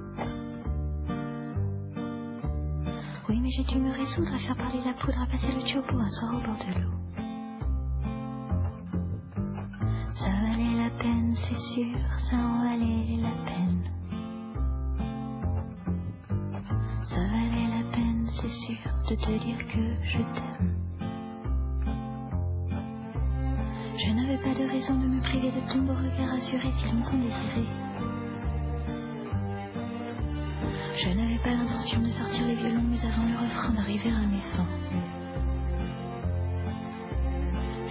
Oui, 3.29 3.39
mais 3.39 3.51
j'ai 3.51 3.63
dû 3.63 3.79
me 3.79 3.93
résoudre 3.93 4.33
à 4.33 4.37
faire 4.37 4.57
parler 4.57 4.81
la 4.83 4.93
poudre, 4.95 5.21
à 5.21 5.27
passer 5.27 5.47
le 5.55 5.63
tiopo 5.63 5.97
un 5.97 6.09
soir 6.09 6.35
au 6.35 6.45
bord 6.45 6.57
de 6.57 6.73
l'eau. 6.77 7.26
C'est 11.47 11.59
sûr, 11.59 11.97
ça 12.29 12.35
en 12.35 12.63
valait 12.63 13.17
la 13.21 13.29
peine. 13.45 13.83
Ça 17.03 17.15
valait 17.15 17.67
la 17.69 17.89
peine, 17.91 18.27
c'est 18.41 18.49
sûr, 18.49 18.77
de 19.09 19.15
te 19.15 19.31
dire 19.31 19.57
que 19.67 19.95
je 20.03 20.17
t'aime. 20.17 20.75
Je 23.97 24.11
n'avais 24.13 24.37
pas 24.37 24.53
de 24.59 24.69
raison 24.69 24.95
de 24.99 25.07
me 25.07 25.21
priver 25.21 25.51
de 25.51 25.71
ton 25.71 25.79
beau 25.79 25.93
regard 25.93 26.33
assuré 26.33 26.69
si 26.81 26.91
longtemps 26.93 27.17
désiré. 27.17 27.65
Je 30.97 31.09
n'avais 31.09 31.37
pas 31.37 31.51
l'intention 31.51 32.01
de 32.01 32.09
sortir 32.09 32.45
les 32.45 32.55
violons, 32.55 32.83
mais 32.89 32.99
avant 32.99 33.23
le 33.23 33.37
refrain 33.37 33.73
d'arriver 33.73 34.11
à 34.11 34.19
mes 34.19 34.41
fins. 34.53 35.16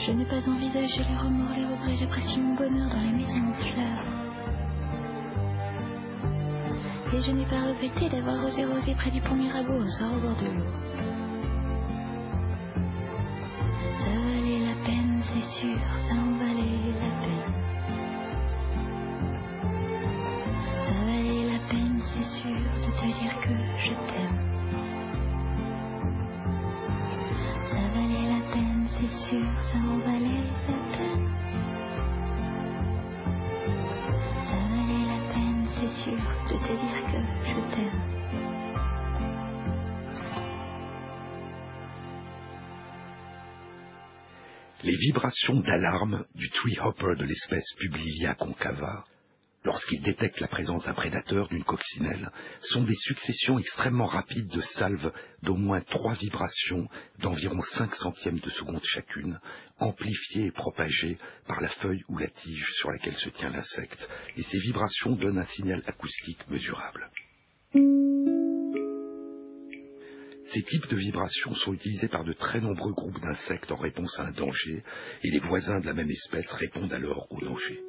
Je 0.06 0.12
n'ai 0.12 0.24
pas 0.24 0.48
envisagé 0.48 0.98
les 0.98 1.16
remords, 1.16 1.56
les 1.56 1.66
regrets, 1.66 1.96
j'apprécie 1.96 2.38
mon 2.38 2.54
bonheur 2.54 2.88
dans 2.90 3.00
les 3.00 3.10
maisons 3.10 3.48
aux 3.50 3.54
fleurs. 3.54 4.04
Et 7.12 7.20
je 7.20 7.32
n'ai 7.32 7.44
pas 7.46 7.66
regretté 7.66 8.08
d'avoir 8.08 8.44
osé 8.44 8.66
rosé 8.66 8.94
près 8.94 9.10
du 9.10 9.20
pont 9.20 9.34
Mirabeau 9.34 9.80
un 9.80 9.90
soir 9.90 10.12
au 10.16 10.20
bord 10.20 10.36
de 10.36 10.46
l'eau. 10.46 11.05
Les 44.82 44.94
vibrations 44.94 45.60
d'alarme 45.60 46.26
du 46.34 46.50
tree 46.50 46.78
hopper 46.80 47.16
de 47.16 47.24
l'espèce 47.24 47.72
Publilia 47.78 48.34
concava, 48.34 49.06
lorsqu'il 49.64 50.02
détecte 50.02 50.38
la 50.38 50.48
présence 50.48 50.84
d'un 50.84 50.92
prédateur, 50.92 51.48
d'une 51.48 51.64
coccinelle, 51.64 52.30
sont 52.60 52.82
des 52.82 52.94
successions 52.94 53.58
extrêmement 53.58 54.04
rapides 54.04 54.48
de 54.48 54.60
salves 54.60 55.12
d'au 55.42 55.56
moins 55.56 55.80
trois 55.80 56.12
vibrations 56.12 56.88
d'environ 57.20 57.62
cinq 57.72 57.94
centièmes 57.94 58.38
de 58.38 58.50
seconde 58.50 58.84
chacune, 58.84 59.40
amplifiées 59.78 60.46
et 60.46 60.52
propagées 60.52 61.16
par 61.46 61.62
la 61.62 61.70
feuille 61.70 62.04
ou 62.08 62.18
la 62.18 62.28
tige 62.28 62.70
sur 62.74 62.90
laquelle 62.90 63.16
se 63.16 63.30
tient 63.30 63.50
l'insecte, 63.50 64.08
et 64.36 64.42
ces 64.42 64.58
vibrations 64.58 65.16
donnent 65.16 65.38
un 65.38 65.46
signal 65.46 65.82
acoustique 65.86 66.46
mesurable. 66.50 67.10
Ces 70.52 70.62
types 70.62 70.86
de 70.88 70.96
vibrations 70.96 71.54
sont 71.54 71.74
utilisés 71.74 72.08
par 72.08 72.24
de 72.24 72.32
très 72.32 72.60
nombreux 72.60 72.92
groupes 72.92 73.20
d'insectes 73.20 73.70
en 73.72 73.76
réponse 73.76 74.18
à 74.18 74.26
un 74.26 74.32
danger, 74.32 74.84
et 75.24 75.30
les 75.30 75.40
voisins 75.40 75.80
de 75.80 75.86
la 75.86 75.94
même 75.94 76.10
espèce 76.10 76.50
répondent 76.52 76.92
alors 76.92 77.26
au 77.30 77.40
danger. 77.40 77.80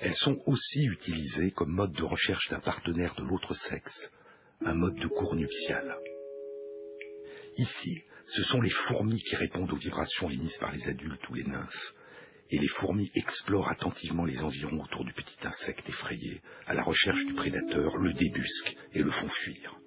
Elles 0.00 0.14
sont 0.14 0.40
aussi 0.46 0.86
utilisées 0.86 1.52
comme 1.52 1.72
mode 1.72 1.92
de 1.92 2.02
recherche 2.02 2.48
d'un 2.50 2.60
partenaire 2.60 3.14
de 3.14 3.22
l'autre 3.22 3.54
sexe, 3.54 4.10
un 4.64 4.74
mode 4.74 4.96
de 4.96 5.06
cours 5.06 5.36
nuptial. 5.36 5.94
Ici, 7.58 8.02
ce 8.26 8.42
sont 8.44 8.60
les 8.60 8.70
fourmis 8.70 9.22
qui 9.22 9.36
répondent 9.36 9.72
aux 9.72 9.76
vibrations 9.76 10.30
émises 10.30 10.56
par 10.58 10.72
les 10.72 10.88
adultes 10.88 11.28
ou 11.28 11.34
les 11.34 11.44
nymphes, 11.44 11.94
et 12.50 12.58
les 12.58 12.68
fourmis 12.68 13.10
explorent 13.14 13.68
attentivement 13.68 14.24
les 14.24 14.40
environs 14.40 14.82
autour 14.82 15.04
du 15.04 15.12
petit 15.12 15.38
insecte 15.46 15.88
effrayé, 15.88 16.40
à 16.66 16.74
la 16.74 16.82
recherche 16.82 17.24
du 17.26 17.34
prédateur, 17.34 17.96
le 17.98 18.12
débusquent 18.12 18.76
et 18.94 19.02
le 19.02 19.10
font 19.10 19.28
fuir. 19.28 19.78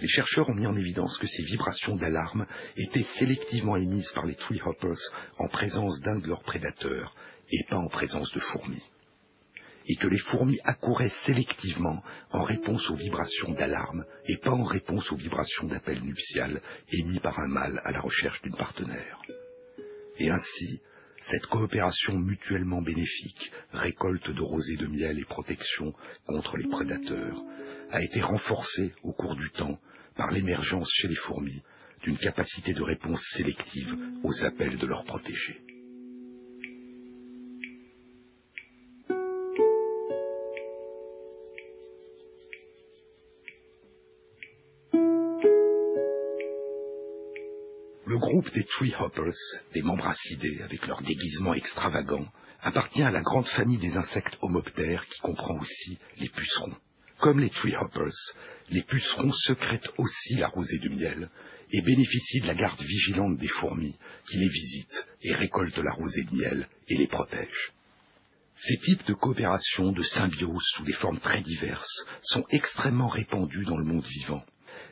Les 0.00 0.08
chercheurs 0.08 0.48
ont 0.48 0.54
mis 0.54 0.66
en 0.66 0.76
évidence 0.76 1.16
que 1.18 1.26
ces 1.26 1.42
vibrations 1.42 1.96
d'alarme 1.96 2.46
étaient 2.76 3.06
sélectivement 3.18 3.76
émises 3.76 4.10
par 4.14 4.26
les 4.26 4.34
tree 4.34 4.60
hoppers 4.64 5.12
en 5.38 5.48
présence 5.48 6.00
d'un 6.00 6.18
de 6.18 6.26
leurs 6.26 6.42
prédateurs 6.42 7.14
et 7.50 7.64
pas 7.68 7.78
en 7.78 7.88
présence 7.88 8.32
de 8.32 8.40
fourmis 8.40 8.82
et 9.88 9.96
que 9.96 10.08
les 10.08 10.18
fourmis 10.18 10.58
accouraient 10.64 11.12
sélectivement 11.24 12.02
en 12.30 12.42
réponse 12.42 12.90
aux 12.90 12.96
vibrations 12.96 13.52
d'alarme 13.52 14.04
et 14.26 14.36
pas 14.38 14.50
en 14.50 14.64
réponse 14.64 15.10
aux 15.12 15.16
vibrations 15.16 15.66
d'appel 15.66 16.02
nuptial 16.02 16.60
émis 16.92 17.20
par 17.20 17.38
un 17.38 17.48
mâle 17.48 17.80
à 17.84 17.92
la 17.92 18.00
recherche 18.00 18.42
d'une 18.42 18.56
partenaire. 18.56 19.20
Et 20.18 20.30
ainsi, 20.30 20.80
cette 21.30 21.46
coopération 21.46 22.18
mutuellement 22.18 22.82
bénéfique, 22.82 23.52
récolte 23.72 24.30
de 24.30 24.42
rosée 24.42 24.76
de 24.76 24.86
miel 24.86 25.18
et 25.18 25.24
protection 25.24 25.92
contre 26.26 26.56
les 26.56 26.68
prédateurs, 26.68 27.40
a 27.90 28.02
été 28.02 28.20
renforcée 28.20 28.92
au 29.02 29.12
cours 29.12 29.36
du 29.36 29.50
temps 29.50 29.78
par 30.16 30.30
l'émergence 30.30 30.90
chez 30.92 31.08
les 31.08 31.16
fourmis 31.16 31.62
d'une 32.02 32.18
capacité 32.18 32.72
de 32.72 32.82
réponse 32.82 33.22
sélective 33.36 33.96
aux 34.22 34.44
appels 34.44 34.78
de 34.78 34.86
leurs 34.86 35.04
protégés. 35.04 35.60
Le 48.08 48.18
groupe 48.18 48.52
des 48.54 48.64
Tree 48.64 48.94
Hoppers, 48.98 49.34
des 49.74 49.82
membres 49.82 50.06
acidés 50.06 50.62
avec 50.62 50.86
leur 50.86 51.02
déguisement 51.02 51.54
extravagant, 51.54 52.26
appartient 52.62 53.02
à 53.02 53.10
la 53.10 53.22
grande 53.22 53.48
famille 53.48 53.78
des 53.78 53.96
insectes 53.96 54.36
homoptères 54.42 55.04
qui 55.08 55.20
comprend 55.20 55.58
aussi 55.58 55.98
les 56.18 56.28
pucerons. 56.28 56.76
Comme 57.18 57.40
les 57.40 57.50
Tree 57.50 57.74
Hoppers, 57.76 58.34
les 58.70 58.82
pucerons 58.82 59.32
secrètent 59.32 59.88
aussi 59.98 60.34
la 60.34 60.48
rosée 60.48 60.78
de 60.78 60.88
miel 60.88 61.30
et 61.72 61.82
bénéficient 61.82 62.40
de 62.40 62.46
la 62.46 62.54
garde 62.54 62.80
vigilante 62.80 63.38
des 63.38 63.48
fourmis 63.48 63.96
qui 64.28 64.38
les 64.38 64.48
visitent 64.48 65.06
et 65.22 65.34
récoltent 65.34 65.78
la 65.78 65.92
rosée 65.92 66.24
de 66.24 66.34
miel 66.34 66.68
et 66.88 66.96
les 66.96 67.06
protègent. 67.06 67.72
Ces 68.58 68.78
types 68.78 69.06
de 69.06 69.14
coopération, 69.14 69.92
de 69.92 70.02
symbiose 70.02 70.64
sous 70.74 70.84
des 70.84 70.94
formes 70.94 71.20
très 71.20 71.42
diverses, 71.42 72.06
sont 72.22 72.44
extrêmement 72.50 73.08
répandus 73.08 73.64
dans 73.64 73.76
le 73.76 73.84
monde 73.84 74.06
vivant. 74.06 74.44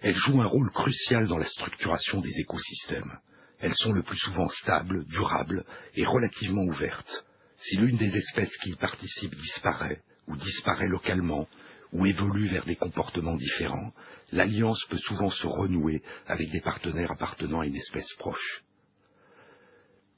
Elles 0.02 0.16
jouent 0.16 0.42
un 0.42 0.46
rôle 0.46 0.70
crucial 0.70 1.28
dans 1.28 1.38
la 1.38 1.46
structuration 1.46 2.20
des 2.20 2.40
écosystèmes. 2.40 3.18
Elles 3.60 3.74
sont 3.74 3.92
le 3.92 4.02
plus 4.02 4.18
souvent 4.18 4.48
stables, 4.48 5.06
durables 5.06 5.64
et 5.94 6.04
relativement 6.04 6.64
ouvertes. 6.64 7.24
Si 7.56 7.76
l'une 7.76 7.96
des 7.96 8.14
espèces 8.14 8.54
qui 8.58 8.70
y 8.70 8.76
participent 8.76 9.34
disparaît, 9.34 10.02
ou 10.28 10.36
disparaît 10.36 10.88
localement, 10.88 11.48
ou 11.94 12.06
évolue 12.06 12.48
vers 12.48 12.64
des 12.64 12.76
comportements 12.76 13.36
différents, 13.36 13.92
l'alliance 14.32 14.84
peut 14.90 14.98
souvent 14.98 15.30
se 15.30 15.46
renouer 15.46 16.02
avec 16.26 16.50
des 16.50 16.60
partenaires 16.60 17.12
appartenant 17.12 17.60
à 17.60 17.66
une 17.66 17.76
espèce 17.76 18.12
proche. 18.18 18.62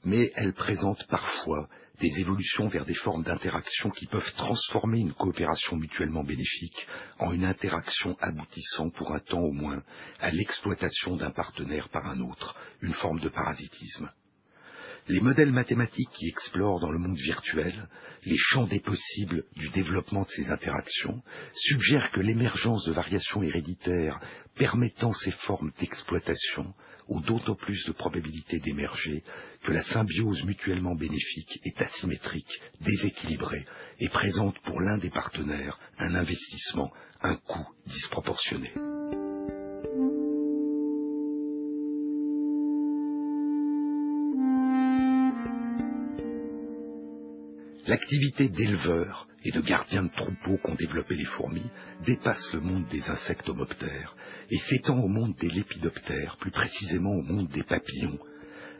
Mais 0.03 0.31
elle 0.35 0.53
présente 0.53 1.05
parfois 1.07 1.69
des 1.99 2.19
évolutions 2.19 2.67
vers 2.67 2.85
des 2.85 2.93
formes 2.93 3.23
d'interaction 3.23 3.89
qui 3.91 4.05
peuvent 4.07 4.33
transformer 4.35 4.99
une 4.99 5.13
coopération 5.13 5.77
mutuellement 5.77 6.23
bénéfique 6.23 6.87
en 7.19 7.31
une 7.31 7.45
interaction 7.45 8.15
aboutissant 8.19 8.89
pour 8.89 9.11
un 9.13 9.19
temps 9.19 9.41
au 9.41 9.51
moins 9.51 9.83
à 10.19 10.31
l'exploitation 10.31 11.15
d'un 11.15 11.31
partenaire 11.31 11.89
par 11.89 12.05
un 12.07 12.19
autre, 12.21 12.55
une 12.81 12.93
forme 12.93 13.19
de 13.19 13.29
parasitisme. 13.29 14.09
Les 15.09 15.21
modèles 15.21 15.53
mathématiques 15.53 16.11
qui 16.11 16.27
explorent 16.27 16.81
dans 16.81 16.91
le 16.91 16.99
monde 16.99 17.17
virtuel 17.17 17.87
les 18.25 18.35
champs 18.37 18.67
des 18.67 18.81
possibles 18.81 19.45
du 19.55 19.69
développement 19.69 20.23
de 20.23 20.29
ces 20.29 20.49
interactions 20.49 21.21
suggèrent 21.53 22.11
que 22.11 22.19
l'émergence 22.19 22.83
de 22.85 22.91
variations 22.91 23.41
héréditaires 23.41 24.19
permettant 24.57 25.13
ces 25.13 25.31
formes 25.31 25.71
d'exploitation 25.79 26.73
ont 27.07 27.21
d'autant 27.21 27.55
plus 27.55 27.85
de 27.85 27.93
probabilité 27.93 28.59
d'émerger 28.59 29.23
que 29.63 29.71
la 29.71 29.81
symbiose 29.81 30.43
mutuellement 30.43 30.95
bénéfique 30.95 31.61
est 31.63 31.81
asymétrique, 31.81 32.61
déséquilibrée 32.81 33.65
et 33.99 34.09
présente 34.09 34.59
pour 34.65 34.81
l'un 34.81 34.97
des 34.97 35.09
partenaires 35.09 35.79
un 35.99 36.15
investissement, 36.15 36.91
un 37.21 37.35
coût 37.37 37.67
disproportionné. 37.85 38.73
L'activité 47.87 48.49
d'éleveurs 48.49 49.29
et 49.45 49.51
de 49.51 49.61
gardiens 49.61 50.03
de 50.03 50.11
troupeaux 50.11 50.57
qu'ont 50.57 50.75
développé 50.75 51.15
les 51.15 51.23
fourmis 51.23 51.69
dépasse 52.05 52.53
le 52.53 52.59
monde 52.59 52.85
des 52.89 53.01
insectes 53.09 53.47
homoptères 53.47 54.13
et 54.49 54.57
s'étend 54.57 54.99
au 54.99 55.07
monde 55.07 55.35
des 55.39 55.49
lépidoptères, 55.49 56.35
plus 56.35 56.51
précisément 56.51 57.13
au 57.13 57.21
monde 57.21 57.47
des 57.47 57.63
papillons, 57.63 58.19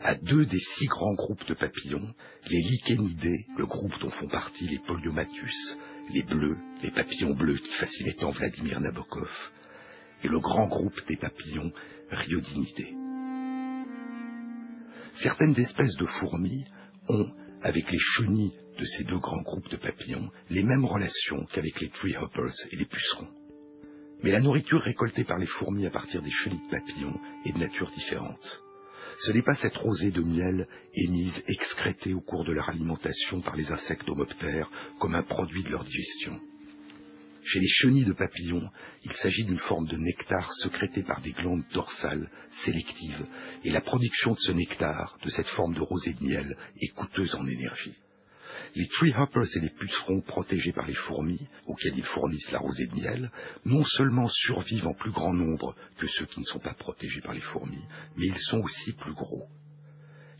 à 0.02 0.14
deux 0.14 0.44
des 0.44 0.60
six 0.76 0.86
grands 0.88 1.14
groupes 1.14 1.46
de 1.48 1.54
papillons, 1.54 2.14
les 2.50 2.60
lichénidés, 2.60 3.46
le 3.56 3.64
groupe 3.64 3.98
dont 4.00 4.10
font 4.10 4.28
partie 4.28 4.68
les 4.68 4.78
poliomatus, 4.80 5.78
les 6.12 6.22
bleus, 6.24 6.58
les 6.82 6.90
papillons 6.90 7.34
bleus 7.34 7.58
qui 7.58 7.72
fascinaient 7.72 8.12
tant 8.12 8.32
Vladimir 8.32 8.78
Nabokov, 8.78 9.30
et 10.22 10.28
le 10.28 10.38
grand 10.38 10.66
groupe 10.66 11.00
des 11.08 11.16
papillons 11.16 11.72
rhiodinidés. 12.10 12.94
Certaines 15.22 15.58
espèces 15.58 15.96
de 15.96 16.04
fourmis 16.04 16.66
ont, 17.08 17.32
avec 17.62 17.90
les 17.90 17.98
chenilles 17.98 18.58
de 18.78 18.84
ces 18.84 19.04
deux 19.04 19.18
grands 19.18 19.42
groupes 19.42 19.70
de 19.70 19.76
papillons 19.76 20.30
les 20.50 20.62
mêmes 20.62 20.84
relations 20.84 21.46
qu'avec 21.52 21.80
les 21.80 21.88
tree 21.88 22.16
hoppers 22.16 22.54
et 22.70 22.76
les 22.76 22.86
pucerons. 22.86 23.28
Mais 24.22 24.30
la 24.30 24.40
nourriture 24.40 24.80
récoltée 24.80 25.24
par 25.24 25.38
les 25.38 25.46
fourmis 25.46 25.86
à 25.86 25.90
partir 25.90 26.22
des 26.22 26.30
chenilles 26.30 26.64
de 26.66 26.70
papillons 26.70 27.20
est 27.44 27.52
de 27.52 27.58
nature 27.58 27.90
différente. 27.90 28.62
Ce 29.20 29.32
n'est 29.32 29.42
pas 29.42 29.56
cette 29.56 29.76
rosée 29.76 30.12
de 30.12 30.22
miel 30.22 30.68
émise, 30.94 31.42
excrétée 31.48 32.14
au 32.14 32.20
cours 32.20 32.44
de 32.44 32.52
leur 32.52 32.68
alimentation 32.68 33.40
par 33.40 33.56
les 33.56 33.70
insectes 33.72 34.08
homoptères 34.08 34.70
comme 35.00 35.14
un 35.14 35.22
produit 35.22 35.64
de 35.64 35.70
leur 35.70 35.84
digestion. 35.84 36.38
Chez 37.44 37.60
les 37.60 37.68
chenilles 37.68 38.04
de 38.04 38.12
papillons, 38.12 38.68
il 39.04 39.12
s'agit 39.12 39.44
d'une 39.44 39.58
forme 39.58 39.86
de 39.86 39.96
nectar 39.96 40.52
sécrété 40.54 41.02
par 41.02 41.20
des 41.20 41.32
glandes 41.32 41.64
dorsales 41.72 42.30
sélectives, 42.64 43.26
et 43.64 43.70
la 43.70 43.80
production 43.80 44.32
de 44.32 44.38
ce 44.38 44.52
nectar, 44.52 45.18
de 45.22 45.30
cette 45.30 45.46
forme 45.48 45.74
de 45.74 45.80
rosée 45.80 46.14
de 46.14 46.24
miel, 46.24 46.56
est 46.80 46.94
coûteuse 46.94 47.34
en 47.34 47.46
énergie. 47.46 47.94
Les 48.74 48.86
tree 48.88 49.14
hoppers 49.16 49.56
et 49.56 49.60
les 49.60 49.70
pucerons 49.70 50.20
protégés 50.20 50.72
par 50.72 50.86
les 50.86 50.94
fourmis, 50.94 51.40
auxquels 51.66 51.96
ils 51.96 52.04
fournissent 52.04 52.50
la 52.50 52.58
rosée 52.58 52.86
de 52.86 52.94
miel, 52.94 53.30
non 53.64 53.84
seulement 53.84 54.28
survivent 54.28 54.86
en 54.86 54.94
plus 54.94 55.10
grand 55.10 55.32
nombre 55.32 55.74
que 55.98 56.06
ceux 56.06 56.26
qui 56.26 56.40
ne 56.40 56.44
sont 56.44 56.58
pas 56.58 56.74
protégés 56.74 57.20
par 57.22 57.34
les 57.34 57.40
fourmis, 57.40 57.84
mais 58.16 58.26
ils 58.26 58.40
sont 58.40 58.60
aussi 58.60 58.92
plus 58.92 59.14
gros. 59.14 59.48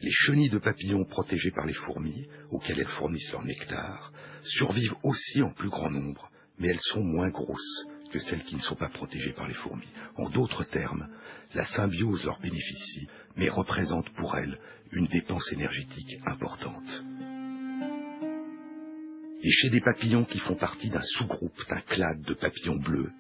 Les 0.01 0.13
chenilles 0.13 0.51
de 0.51 0.59
papillons 0.59 1.05
protégées 1.05 1.51
par 1.53 1.67
les 1.67 1.75
fourmis, 1.75 2.27
auxquelles 2.51 2.81
elles 2.81 2.87
fournissent 2.87 3.33
leur 3.33 3.45
nectar, 3.45 4.13
survivent 4.43 4.95
aussi 5.03 5.43
en 5.43 5.53
plus 5.53 5.71
grand 5.71 5.91
nombre, 5.91 6.31
mais 6.59 6.69
elles 6.69 6.81
sont 6.81 7.03
moins 7.03 7.31
grosses 7.31 7.87
que 8.13 8.19
celles 8.19 8.45
qui 8.45 8.57
ne 8.57 8.61
sont 8.61 8.75
pas 8.75 8.89
protégées 8.89 9.33
par 9.33 9.49
les 9.49 9.55
fourmis. 9.55 9.89
En 10.17 10.31
d'autres 10.31 10.65
termes, 10.65 11.09
la 11.55 11.65
symbiose 11.67 12.25
leur 12.25 12.41
bénéficie, 12.41 13.09
mais 13.37 13.49
représente 13.49 14.09
pour 14.15 14.37
elles 14.37 14.59
une 14.93 15.07
dépense 15.07 15.53
énergétique 15.53 16.19
importante. 16.27 17.05
Et 19.43 19.51
chez 19.51 19.71
des 19.71 19.81
papillons 19.81 20.25
qui 20.25 20.39
font 20.41 20.57
partie 20.57 20.89
d'un 20.89 21.03
sous-groupe 21.03 21.63
d'un 21.69 21.81
clade 21.81 22.23
de 22.23 22.35
papillons 22.35 22.79
bleus, 22.79 23.13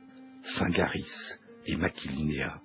Fingaris 0.56 1.34
et 1.66 1.76
Maculinea, 1.76 2.60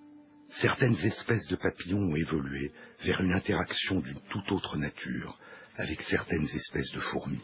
certaines 0.62 0.98
espèces 1.06 1.48
de 1.48 1.56
papillons 1.56 2.00
ont 2.00 2.16
évolué 2.16 2.72
vers 3.04 3.22
une 3.22 3.34
interaction 3.34 4.00
d'une 4.00 4.20
toute 4.30 4.52
autre 4.52 4.78
nature 4.78 5.38
avec 5.76 6.02
certaines 6.02 6.48
espèces 6.48 6.92
de 6.94 7.00
fourmis. 7.00 7.42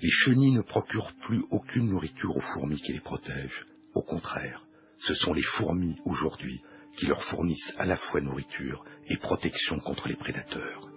Les 0.00 0.10
chenilles 0.10 0.54
ne 0.54 0.62
procurent 0.62 1.12
plus 1.22 1.42
aucune 1.50 1.88
nourriture 1.88 2.36
aux 2.36 2.40
fourmis 2.40 2.80
qui 2.80 2.92
les 2.92 3.00
protègent. 3.00 3.66
Au 3.94 4.02
contraire, 4.02 4.64
ce 4.98 5.14
sont 5.14 5.32
les 5.32 5.42
fourmis 5.42 5.96
aujourd'hui 6.04 6.60
qui 6.96 7.06
leur 7.06 7.22
fournissent 7.24 7.74
à 7.78 7.86
la 7.86 7.96
fois 7.96 8.20
nourriture 8.20 8.84
et 9.08 9.16
protection 9.16 9.78
contre 9.80 10.08
les 10.08 10.16
prédateurs. 10.16 10.88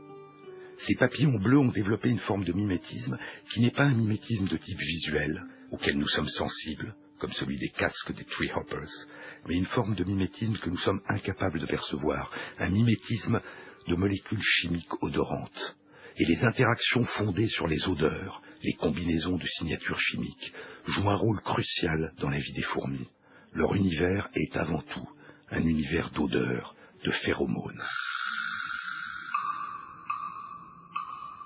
Ces 0.86 0.95
papillons 0.95 1.39
bleus 1.39 1.58
ont 1.58 1.72
développé 1.72 2.10
une 2.10 2.20
forme 2.20 2.43
de 2.43 2.54
mimétisme 2.54 3.18
qui 3.52 3.62
n'est 3.62 3.72
pas 3.72 3.86
un 3.86 3.95
mimétisme 3.95 4.48
de 4.48 4.58
type 4.58 4.80
visuel, 4.80 5.43
auquel 5.72 5.98
nous 5.98 6.08
sommes 6.08 6.30
sensibles, 6.30 6.95
comme 7.20 7.32
celui 7.34 7.58
des 7.58 7.70
casques 7.70 8.14
des 8.14 8.26
tree 8.26 8.52
hoppers, 8.54 9.08
mais 9.48 9.56
une 9.56 9.66
forme 9.66 9.95
de 9.95 10.04
mimétisme 10.04 10.58
que 10.58 10.70
nous 10.70 10.78
sommes 10.78 11.02
incapables 11.08 11.60
de 11.60 11.66
percevoir, 11.66 12.32
un 12.60 12.70
mimétisme 12.70 13.41
de 13.88 13.95
molécules 13.95 14.43
chimiques 14.43 15.02
odorantes. 15.02 15.76
Et 16.18 16.26
les 16.26 16.43
interactions 16.43 17.06
fondées 17.06 17.48
sur 17.48 17.68
les 17.68 17.88
odeurs, 17.88 18.41
les 18.64 18.74
combinaisons 18.74 19.38
de 19.38 19.45
signatures 19.45 19.99
chimiques, 19.99 20.53
jouent 20.86 21.10
un 21.10 21.16
rôle 21.16 21.41
crucial 21.41 22.14
dans 22.20 22.30
la 22.30 22.39
vie 22.39 22.53
des 22.53 22.64
fourmis. 22.64 23.08
Leur 23.53 23.76
univers 23.76 24.30
est 24.36 24.55
avant 24.55 24.82
tout 24.82 25.10
un 25.49 25.62
univers 25.62 26.12
d'odeurs, 26.12 26.76
de 27.03 27.12
phéromones. 27.12 27.84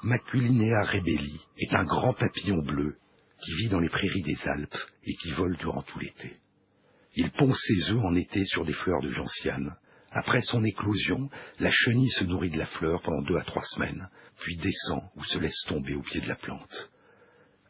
Maculinea 0.04 0.84
rebelli 0.84 1.40
est 1.58 1.74
un 1.76 1.86
grand 1.86 2.14
papillon 2.14 2.64
bleu 2.64 2.98
qui 3.44 3.54
vit 3.56 3.70
dans 3.70 3.80
les 3.80 3.90
prairies 3.90 4.24
des 4.24 4.38
Alpes 4.46 4.78
et 5.04 5.16
qui 5.16 5.32
vole 5.32 5.58
durant 5.58 5.84
tout 5.84 6.00
l'été. 6.00 6.38
Il 7.16 7.30
pond 7.32 7.54
ses 7.54 7.92
œufs 7.92 8.04
en 8.04 8.16
été 8.16 8.46
sur 8.46 8.66
des 8.66 8.74
fleurs 8.74 9.02
de 9.02 9.12
gentiane. 9.12 9.76
Après 10.12 10.42
son 10.42 10.64
éclosion, 10.64 11.30
la 11.60 11.72
chenille 11.72 12.10
se 12.12 12.24
nourrit 12.24 12.50
de 12.50 12.58
la 12.58 12.68
fleur 12.68 13.02
pendant 13.02 13.22
deux 13.22 13.38
à 13.38 13.44
trois 13.44 13.64
semaines, 13.64 14.10
puis 14.40 14.58
descend 14.58 15.04
ou 15.16 15.24
se 15.24 15.38
laisse 15.38 15.62
tomber 15.68 15.94
au 15.96 16.02
pied 16.02 16.22
de 16.22 16.28
la 16.28 16.36
plante. 16.36 16.91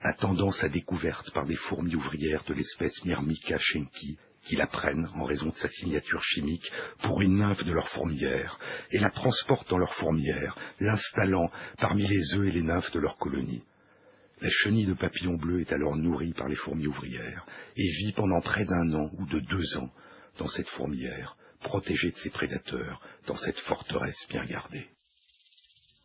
Attendant 0.03 0.51
sa 0.51 0.67
découverte 0.67 1.31
par 1.31 1.45
des 1.45 1.55
fourmis 1.55 1.93
ouvrières 1.93 2.43
de 2.45 2.55
l'espèce 2.55 3.05
Myrmica 3.05 3.59
schenki, 3.59 4.17
qui 4.43 4.55
la 4.55 4.65
prennent, 4.65 5.07
en 5.13 5.25
raison 5.25 5.49
de 5.49 5.55
sa 5.55 5.69
signature 5.69 6.23
chimique, 6.23 6.71
pour 7.03 7.21
une 7.21 7.37
nymphe 7.37 7.63
de 7.63 7.71
leur 7.71 7.87
fourmilière, 7.89 8.57
et 8.89 8.97
la 8.97 9.11
transportent 9.11 9.69
dans 9.69 9.77
leur 9.77 9.93
fourmilière, 9.93 10.57
l'installant 10.79 11.51
parmi 11.77 12.07
les 12.07 12.33
œufs 12.33 12.47
et 12.47 12.51
les 12.51 12.63
nymphes 12.63 12.91
de 12.91 12.99
leur 12.99 13.15
colonie. 13.17 13.61
La 14.41 14.49
chenille 14.49 14.87
de 14.87 14.95
papillon 14.95 15.35
bleu 15.35 15.61
est 15.61 15.71
alors 15.71 15.95
nourrie 15.95 16.33
par 16.33 16.49
les 16.49 16.55
fourmis 16.55 16.87
ouvrières, 16.87 17.45
et 17.77 17.87
vit 17.87 18.13
pendant 18.13 18.41
près 18.41 18.65
d'un 18.65 18.93
an 18.95 19.11
ou 19.19 19.27
de 19.27 19.39
deux 19.39 19.77
ans 19.77 19.91
dans 20.39 20.47
cette 20.47 20.69
fourmilière, 20.69 21.37
protégée 21.61 22.09
de 22.09 22.17
ses 22.17 22.31
prédateurs, 22.31 23.01
dans 23.27 23.37
cette 23.37 23.59
forteresse 23.59 24.25
bien 24.29 24.45
gardée. 24.45 24.87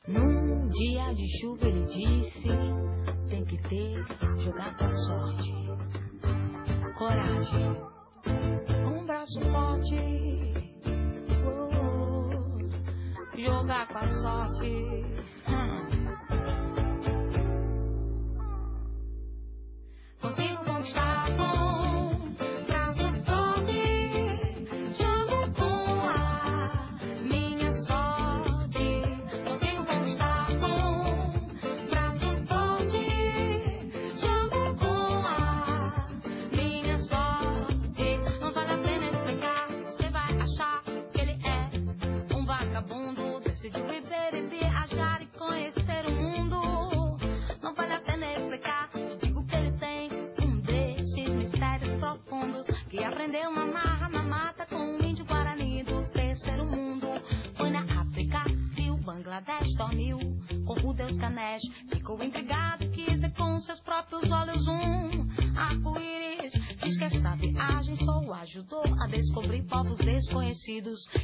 Num 0.09 0.69
dia 0.69 1.13
de 1.15 1.27
chuva 1.41 1.67
ele 1.67 1.85
disse: 1.87 2.49
tem 3.29 3.45
que 3.45 3.59
ter, 3.69 4.05
jogar 4.41 4.77
com 4.77 4.89
sorte, 4.89 5.53
coragem, 6.97 7.77
um 8.87 9.05
braço 9.05 9.41
forte, 9.51 9.99
oh, 11.45 12.31
jogar 13.37 13.89
com 13.89 13.99
a 13.99 14.09
sorte. 14.23 15.06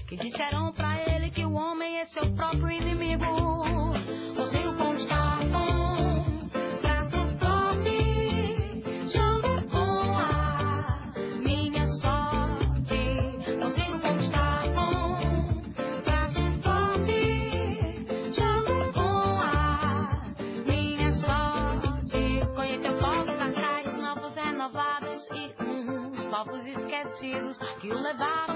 Que 0.08 0.16
disseram 0.16 0.72
pra 0.72 0.98
ele 1.02 1.30
que 1.30 1.44
o 1.44 1.52
homem 1.52 1.98
é 1.98 2.06
seu 2.06 2.32
próprio 2.34 2.70
inimigo. 2.70 3.22
Consigo 4.34 4.74
conquistar 4.78 5.40
com 5.40 6.40
braço 6.80 7.18
forte, 7.38 7.98
jogo 9.12 9.68
com 9.68 10.16
a 10.18 11.12
minha 11.44 11.86
sorte. 11.86 12.96
Consigo 13.60 14.00
conquistar 14.00 14.72
com 14.72 16.02
braço 16.02 16.40
forte, 16.62 17.12
jogo 18.32 18.92
com 18.94 19.40
a 19.42 20.24
minha 20.66 21.12
sorte. 21.12 22.40
Conheceu 22.54 22.94
povos 22.96 23.28
arcaicos, 23.28 23.98
novos 23.98 24.34
renovados 24.34 25.28
e 25.30 25.62
uns 25.62 26.24
povos 26.24 26.64
esquecidos 26.64 27.58
que 27.82 27.88
o 27.92 28.00
levaram 28.00 28.51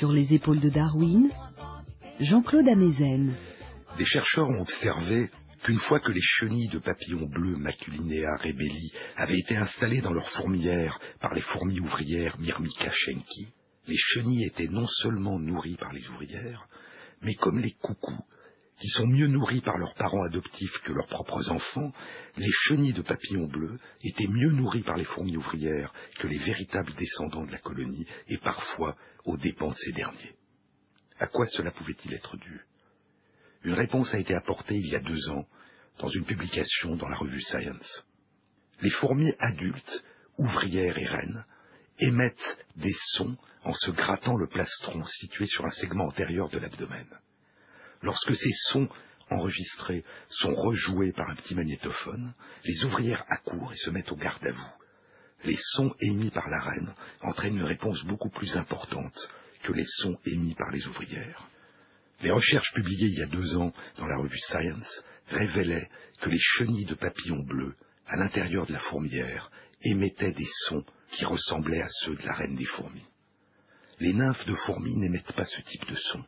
Sur 0.00 0.12
les 0.12 0.32
épaules 0.32 0.60
de 0.60 0.70
Darwin, 0.70 1.30
Jean-Claude 2.20 2.66
Amezen. 2.66 3.34
Des 3.98 4.06
chercheurs 4.06 4.48
ont 4.48 4.62
observé 4.62 5.28
qu'une 5.62 5.78
fois 5.78 6.00
que 6.00 6.10
les 6.10 6.22
chenilles 6.22 6.70
de 6.70 6.78
papillons 6.78 7.28
bleus 7.28 7.56
Maculinea 7.56 8.34
rebelli 8.38 8.92
avaient 9.16 9.40
été 9.40 9.58
installées 9.58 10.00
dans 10.00 10.14
leur 10.14 10.26
fourmilière 10.30 10.98
par 11.20 11.34
les 11.34 11.42
fourmis 11.42 11.80
ouvrières 11.80 12.40
Myrmica 12.40 12.90
schenki, 12.90 13.48
les 13.88 13.98
chenilles 13.98 14.46
étaient 14.46 14.68
non 14.68 14.86
seulement 14.86 15.38
nourries 15.38 15.76
par 15.76 15.92
les 15.92 16.08
ouvrières, 16.08 16.66
mais 17.20 17.34
comme 17.34 17.58
les 17.58 17.72
coucous, 17.72 18.24
qui 18.80 18.88
sont 18.88 19.06
mieux 19.06 19.28
nourris 19.28 19.60
par 19.60 19.76
leurs 19.76 19.94
parents 19.96 20.24
adoptifs 20.24 20.78
que 20.82 20.94
leurs 20.94 21.08
propres 21.08 21.50
enfants, 21.50 21.92
les 22.38 22.50
chenilles 22.50 22.94
de 22.94 23.02
papillons 23.02 23.48
bleus 23.48 23.78
étaient 24.02 24.28
mieux 24.28 24.52
nourries 24.52 24.82
par 24.82 24.96
les 24.96 25.04
fourmis 25.04 25.36
ouvrières 25.36 25.92
que 26.18 26.26
les 26.26 26.38
véritables 26.38 26.94
descendants 26.94 27.44
de 27.44 27.52
la 27.52 27.58
colonie, 27.58 28.06
et 28.28 28.38
parfois 28.38 28.96
aux 29.24 29.36
dépens 29.36 29.70
de 29.70 29.78
ces 29.78 29.92
derniers. 29.92 30.34
À 31.18 31.26
quoi 31.26 31.46
cela 31.46 31.70
pouvait-il 31.70 32.14
être 32.14 32.36
dû? 32.36 32.60
Une 33.62 33.74
réponse 33.74 34.14
a 34.14 34.18
été 34.18 34.34
apportée 34.34 34.76
il 34.76 34.86
y 34.86 34.96
a 34.96 35.00
deux 35.00 35.28
ans 35.30 35.46
dans 35.98 36.08
une 36.08 36.24
publication 36.24 36.96
dans 36.96 37.08
la 37.08 37.16
revue 37.16 37.42
Science. 37.42 38.04
Les 38.80 38.90
fourmis 38.90 39.34
adultes, 39.38 40.04
ouvrières 40.38 40.96
et 40.96 41.04
reines, 41.04 41.44
émettent 41.98 42.64
des 42.76 42.94
sons 43.12 43.36
en 43.64 43.74
se 43.74 43.90
grattant 43.90 44.36
le 44.36 44.48
plastron 44.48 45.04
situé 45.04 45.46
sur 45.46 45.66
un 45.66 45.70
segment 45.70 46.06
antérieur 46.06 46.48
de 46.48 46.58
l'abdomen. 46.58 47.06
Lorsque 48.00 48.34
ces 48.34 48.52
sons 48.70 48.88
enregistrés 49.28 50.04
sont 50.30 50.54
rejoués 50.54 51.12
par 51.12 51.28
un 51.28 51.34
petit 51.34 51.54
magnétophone, 51.54 52.32
les 52.64 52.84
ouvrières 52.84 53.24
accourent 53.28 53.72
et 53.72 53.76
se 53.76 53.90
mettent 53.90 54.12
au 54.12 54.16
garde 54.16 54.44
à 54.46 54.52
vous. 54.52 54.79
Les 55.44 55.58
sons 55.74 55.94
émis 56.00 56.30
par 56.30 56.48
la 56.48 56.60
reine 56.60 56.94
entraînent 57.22 57.56
une 57.56 57.64
réponse 57.64 58.04
beaucoup 58.04 58.30
plus 58.30 58.56
importante 58.56 59.30
que 59.62 59.72
les 59.72 59.86
sons 59.86 60.18
émis 60.26 60.54
par 60.54 60.70
les 60.70 60.86
ouvrières. 60.86 61.48
Les 62.22 62.30
recherches 62.30 62.72
publiées 62.74 63.08
il 63.08 63.18
y 63.18 63.22
a 63.22 63.26
deux 63.26 63.56
ans 63.56 63.72
dans 63.96 64.06
la 64.06 64.18
revue 64.18 64.38
Science 64.38 65.02
révélaient 65.28 65.88
que 66.20 66.28
les 66.28 66.38
chenilles 66.38 66.86
de 66.86 66.94
papillons 66.94 67.42
bleus, 67.44 67.74
à 68.06 68.16
l'intérieur 68.16 68.66
de 68.66 68.72
la 68.72 68.80
fourmilière, 68.80 69.50
émettaient 69.82 70.32
des 70.32 70.48
sons 70.68 70.84
qui 71.12 71.24
ressemblaient 71.24 71.80
à 71.80 71.88
ceux 71.88 72.16
de 72.16 72.26
la 72.26 72.34
reine 72.34 72.56
des 72.56 72.66
fourmis. 72.66 73.06
Les 74.00 74.12
nymphes 74.12 74.46
de 74.46 74.54
fourmis 74.54 74.96
n'émettent 74.96 75.32
pas 75.32 75.46
ce 75.46 75.60
type 75.62 75.88
de 75.88 75.96
son. 75.96 76.24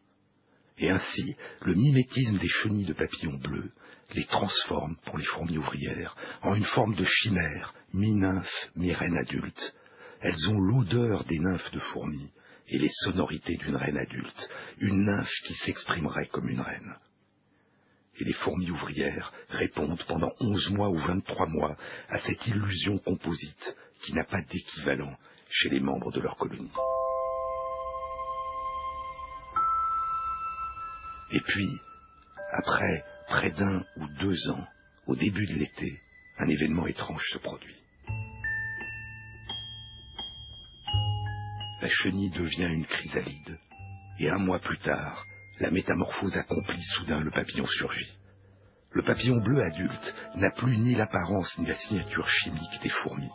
Et 0.78 0.90
ainsi, 0.90 1.36
le 1.62 1.74
mimétisme 1.74 2.38
des 2.38 2.48
chenilles 2.48 2.86
de 2.86 2.94
papillons 2.94 3.38
bleus 3.38 3.72
les 4.14 4.26
transforme, 4.26 4.96
pour 5.04 5.18
les 5.18 5.24
fourmis 5.24 5.58
ouvrières, 5.58 6.16
en 6.42 6.54
une 6.54 6.64
forme 6.64 6.94
de 6.94 7.04
chimère, 7.04 7.74
mi-nymphe, 7.92 8.70
mi-reine 8.76 9.16
adulte. 9.16 9.74
Elles 10.20 10.48
ont 10.50 10.60
l'odeur 10.60 11.24
des 11.24 11.38
nymphes 11.38 11.70
de 11.72 11.80
fourmis 11.80 12.30
et 12.68 12.78
les 12.78 12.90
sonorités 13.04 13.56
d'une 13.56 13.76
reine 13.76 13.98
adulte, 13.98 14.50
une 14.78 15.04
nymphe 15.04 15.40
qui 15.46 15.54
s'exprimerait 15.54 16.28
comme 16.28 16.48
une 16.48 16.60
reine. 16.60 16.94
Et 18.18 18.24
les 18.24 18.32
fourmis 18.34 18.70
ouvrières 18.70 19.32
répondent 19.48 20.02
pendant 20.06 20.32
onze 20.40 20.70
mois 20.70 20.90
ou 20.90 20.98
vingt-trois 20.98 21.46
mois 21.46 21.76
à 22.08 22.18
cette 22.20 22.46
illusion 22.46 22.98
composite 22.98 23.76
qui 24.02 24.12
n'a 24.12 24.24
pas 24.24 24.42
d'équivalent 24.42 25.16
chez 25.48 25.70
les 25.70 25.80
membres 25.80 26.12
de 26.12 26.20
leur 26.20 26.36
colonie. 26.36 26.70
Et 31.32 31.40
puis, 31.40 31.80
après 32.52 33.04
près 33.28 33.50
d'un 33.50 33.84
ou 33.96 34.06
deux 34.20 34.50
ans, 34.50 34.66
au 35.06 35.16
début 35.16 35.46
de 35.46 35.54
l'été, 35.54 35.98
un 36.38 36.48
événement 36.48 36.86
étrange 36.86 37.24
se 37.32 37.38
produit. 37.38 37.76
La 41.80 41.88
chenille 41.88 42.30
devient 42.30 42.72
une 42.72 42.86
chrysalide, 42.86 43.58
et 44.18 44.28
un 44.30 44.38
mois 44.38 44.60
plus 44.60 44.78
tard, 44.78 45.26
la 45.58 45.70
métamorphose 45.70 46.36
accomplie, 46.36 46.82
soudain 46.94 47.20
le 47.20 47.30
papillon 47.30 47.66
surgit. 47.66 48.18
Le 48.92 49.02
papillon 49.02 49.38
bleu 49.38 49.62
adulte 49.62 50.14
n'a 50.36 50.50
plus 50.50 50.76
ni 50.76 50.94
l'apparence 50.94 51.56
ni 51.58 51.66
la 51.66 51.76
signature 51.76 52.28
chimique 52.28 52.82
des 52.82 52.90
fourmis. 52.90 53.30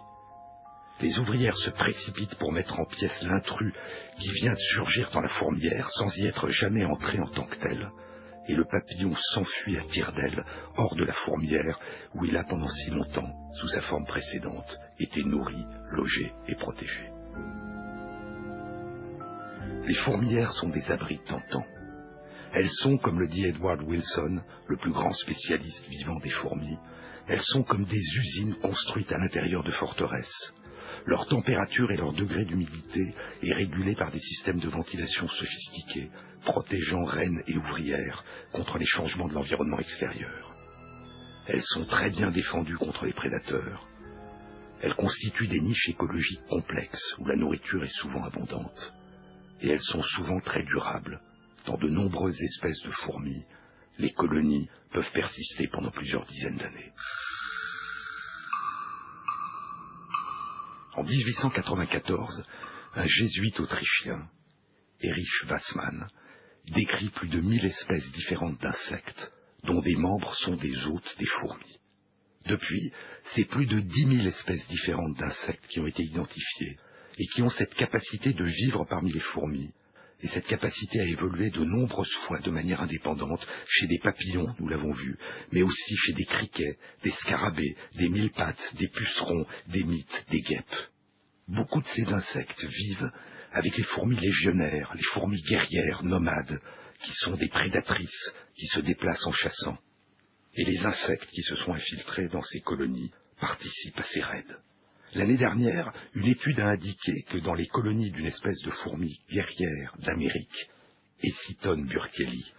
Les 0.99 1.19
ouvrières 1.19 1.57
se 1.57 1.69
précipitent 1.71 2.35
pour 2.35 2.51
mettre 2.51 2.79
en 2.79 2.85
pièces 2.85 3.21
l'intrus 3.21 3.73
qui 4.19 4.31
vient 4.31 4.53
de 4.53 4.73
surgir 4.73 5.09
dans 5.11 5.21
la 5.21 5.29
fourmière 5.29 5.89
sans 5.91 6.15
y 6.17 6.25
être 6.25 6.49
jamais 6.49 6.85
entré 6.85 7.19
en 7.19 7.27
tant 7.27 7.45
que 7.45 7.57
tel, 7.57 7.91
et 8.47 8.55
le 8.55 8.65
papillon 8.65 9.13
s'enfuit 9.33 9.77
à 9.77 9.83
tire 9.83 10.11
d'aile 10.13 10.43
hors 10.75 10.95
de 10.95 11.03
la 11.03 11.13
fourmière 11.13 11.79
où 12.15 12.25
il 12.25 12.35
a 12.37 12.43
pendant 12.43 12.69
si 12.69 12.89
longtemps, 12.89 13.33
sous 13.55 13.67
sa 13.67 13.81
forme 13.81 14.05
précédente, 14.05 14.79
été 14.99 15.23
nourri, 15.23 15.65
logé 15.91 16.31
et 16.47 16.55
protégé. 16.55 17.09
Les 19.85 19.95
fourmières 19.95 20.51
sont 20.53 20.69
des 20.69 20.91
abris 20.91 21.19
tentants. 21.27 21.65
Elles 22.53 22.69
sont, 22.69 22.97
comme 22.97 23.19
le 23.19 23.27
dit 23.27 23.45
Edward 23.45 23.81
Wilson, 23.83 24.41
le 24.67 24.77
plus 24.77 24.91
grand 24.91 25.13
spécialiste 25.13 25.85
vivant 25.87 26.19
des 26.19 26.29
fourmis, 26.29 26.77
elles 27.27 27.41
sont 27.41 27.63
comme 27.63 27.85
des 27.85 28.01
usines 28.17 28.55
construites 28.55 29.11
à 29.11 29.17
l'intérieur 29.17 29.63
de 29.63 29.71
forteresses. 29.71 30.53
Leur 31.07 31.25
température 31.27 31.89
et 31.89 31.95
leur 31.95 32.11
degré 32.11 32.43
d'humidité 32.43 33.15
est 33.41 33.53
régulé 33.53 33.95
par 33.95 34.11
des 34.11 34.19
systèmes 34.19 34.59
de 34.59 34.67
ventilation 34.67 35.25
sophistiqués, 35.29 36.11
protégeant 36.43 37.05
reines 37.05 37.41
et 37.47 37.55
ouvrières 37.55 38.25
contre 38.51 38.77
les 38.77 38.85
changements 38.85 39.29
de 39.29 39.33
l'environnement 39.33 39.79
extérieur. 39.79 40.53
Elles 41.47 41.63
sont 41.63 41.85
très 41.85 42.09
bien 42.09 42.29
défendues 42.29 42.75
contre 42.75 43.05
les 43.05 43.13
prédateurs. 43.13 43.87
Elles 44.81 44.95
constituent 44.95 45.47
des 45.47 45.61
niches 45.61 45.87
écologiques 45.87 46.45
complexes 46.49 47.15
où 47.19 47.25
la 47.25 47.37
nourriture 47.37 47.85
est 47.85 47.99
souvent 48.01 48.25
abondante. 48.25 48.93
Et 49.61 49.69
elles 49.69 49.79
sont 49.79 50.03
souvent 50.03 50.41
très 50.41 50.63
durables. 50.63 51.21
Dans 51.65 51.77
de 51.77 51.87
nombreuses 51.87 52.41
espèces 52.41 52.83
de 52.83 52.91
fourmis, 52.91 53.45
les 53.97 54.11
colonies 54.11 54.67
peuvent 54.91 55.11
persister 55.13 55.67
pendant 55.67 55.91
plusieurs 55.91 56.25
dizaines 56.25 56.57
d'années. 56.57 56.91
En 60.97 61.03
1894, 61.03 62.43
un 62.95 63.05
jésuite 63.05 63.59
autrichien, 63.59 64.27
Erich 64.99 65.43
Wassmann, 65.47 66.07
décrit 66.73 67.09
plus 67.09 67.29
de 67.29 67.39
mille 67.39 67.65
espèces 67.65 68.11
différentes 68.13 68.59
d'insectes, 68.59 69.31
dont 69.63 69.79
des 69.79 69.95
membres 69.95 70.33
sont 70.37 70.55
des 70.55 70.75
hôtes 70.87 71.15
des 71.19 71.27
fourmis. 71.39 71.77
Depuis, 72.47 72.91
c'est 73.35 73.45
plus 73.45 73.67
de 73.67 73.79
dix 73.79 74.05
mille 74.07 74.25
espèces 74.25 74.67
différentes 74.69 75.15
d'insectes 75.19 75.67
qui 75.67 75.79
ont 75.79 75.85
été 75.85 76.01
identifiées 76.01 76.79
et 77.19 77.27
qui 77.27 77.43
ont 77.43 77.51
cette 77.51 77.75
capacité 77.75 78.33
de 78.33 78.45
vivre 78.45 78.83
parmi 78.89 79.11
les 79.11 79.19
fourmis. 79.19 79.71
Et 80.21 80.27
cette 80.29 80.47
capacité 80.47 80.99
a 80.99 81.05
évolué 81.05 81.51
de 81.51 81.63
nombreuses 81.63 82.15
fois 82.25 82.39
de 82.39 82.49
manière 82.49 82.81
indépendante 82.81 83.47
chez 83.67 83.85
des 83.87 83.99
papillons, 83.99 84.47
nous 84.59 84.67
l'avons 84.67 84.93
vu, 84.93 85.17
mais 85.51 85.61
aussi 85.61 85.95
chez 85.97 86.13
des 86.13 86.25
criquets, 86.25 86.77
des 87.03 87.11
scarabées, 87.11 87.75
des 87.95 88.09
mille-pattes, 88.09 88.75
des 88.75 88.87
pucerons, 88.87 89.45
des 89.67 89.83
mythes, 89.83 90.25
des 90.31 90.41
guêpes. 90.41 90.75
Beaucoup 91.47 91.81
de 91.81 91.87
ces 91.87 92.05
insectes 92.05 92.63
vivent 92.63 93.11
avec 93.51 93.77
les 93.77 93.83
fourmis 93.83 94.19
légionnaires, 94.19 94.93
les 94.95 95.03
fourmis 95.03 95.41
guerrières, 95.43 96.03
nomades, 96.03 96.59
qui 97.03 97.13
sont 97.13 97.35
des 97.35 97.47
prédatrices, 97.47 98.31
qui 98.55 98.65
se 98.67 98.79
déplacent 98.79 99.27
en 99.27 99.33
chassant. 99.33 99.77
Et 100.55 100.65
les 100.65 100.83
insectes 100.83 101.29
qui 101.29 101.43
se 101.43 101.55
sont 101.55 101.73
infiltrés 101.73 102.27
dans 102.29 102.41
ces 102.41 102.61
colonies 102.61 103.11
participent 103.39 103.99
à 103.99 104.03
ces 104.03 104.21
raids. 104.21 104.57
L'année 105.13 105.37
dernière, 105.37 105.93
une 106.15 106.27
étude 106.27 106.59
a 106.59 106.67
indiqué 106.67 107.23
que 107.29 107.37
dans 107.37 107.53
les 107.53 107.67
colonies 107.67 108.11
d'une 108.11 108.25
espèce 108.25 108.61
de 108.63 108.71
fourmi 108.71 109.19
guerrière 109.31 109.95
d'Amérique, 109.99 110.69
Eciton 111.23 111.85
burkeli, 111.85 112.51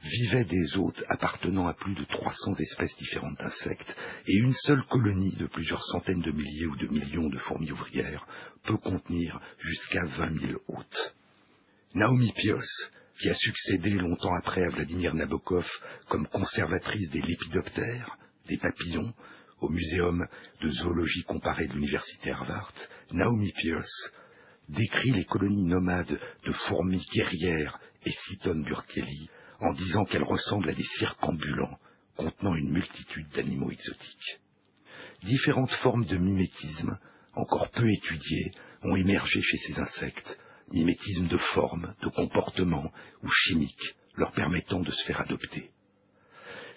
vivaient 0.00 0.44
des 0.44 0.76
hôtes 0.76 1.02
appartenant 1.08 1.66
à 1.66 1.74
plus 1.74 1.94
de 1.94 2.04
300 2.04 2.54
espèces 2.60 2.96
différentes 2.98 3.38
d'insectes, 3.38 3.96
et 4.26 4.36
une 4.36 4.54
seule 4.54 4.82
colonie 4.84 5.34
de 5.36 5.46
plusieurs 5.46 5.82
centaines 5.84 6.22
de 6.22 6.30
milliers 6.30 6.66
ou 6.66 6.76
de 6.76 6.86
millions 6.86 7.28
de 7.28 7.38
fourmis 7.38 7.72
ouvrières 7.72 8.26
peut 8.62 8.76
contenir 8.76 9.40
jusqu'à 9.58 10.04
20 10.04 10.40
000 10.40 10.60
hôtes. 10.68 11.14
Naomi 11.94 12.32
Pierce, 12.36 12.90
qui 13.20 13.28
a 13.28 13.34
succédé 13.34 13.90
longtemps 13.90 14.34
après 14.34 14.62
à 14.62 14.70
Vladimir 14.70 15.14
Nabokov 15.14 15.66
comme 16.08 16.28
conservatrice 16.28 17.10
des 17.10 17.22
lépidoptères, 17.22 18.16
des 18.46 18.56
papillons, 18.56 19.12
au 19.60 19.68
Muséum 19.68 20.26
de 20.60 20.70
zoologie 20.70 21.24
comparée 21.24 21.66
de 21.66 21.74
l'Université 21.74 22.30
Harvard, 22.30 22.72
Naomi 23.12 23.52
Pierce 23.52 24.10
décrit 24.68 25.12
les 25.12 25.24
colonies 25.24 25.66
nomades 25.66 26.20
de 26.44 26.52
fourmis 26.52 27.04
guerrières 27.12 27.80
et 28.04 28.12
Citon 28.12 28.60
burkeli 28.60 29.28
en 29.60 29.72
disant 29.72 30.04
qu'elles 30.04 30.22
ressemblent 30.22 30.70
à 30.70 30.74
des 30.74 30.84
cirques 30.98 31.22
ambulants 31.24 31.78
contenant 32.16 32.54
une 32.54 32.70
multitude 32.70 33.28
d'animaux 33.30 33.70
exotiques. 33.70 34.40
Différentes 35.22 35.72
formes 35.82 36.04
de 36.04 36.16
mimétisme, 36.16 36.98
encore 37.34 37.70
peu 37.70 37.88
étudiées, 37.90 38.52
ont 38.82 38.96
émergé 38.96 39.40
chez 39.42 39.56
ces 39.58 39.78
insectes, 39.78 40.38
mimétisme 40.72 41.28
de 41.28 41.38
forme, 41.38 41.94
de 42.02 42.08
comportement 42.08 42.92
ou 43.22 43.28
chimique, 43.28 43.96
leur 44.16 44.32
permettant 44.32 44.80
de 44.80 44.90
se 44.90 45.04
faire 45.06 45.20
adopter. 45.20 45.70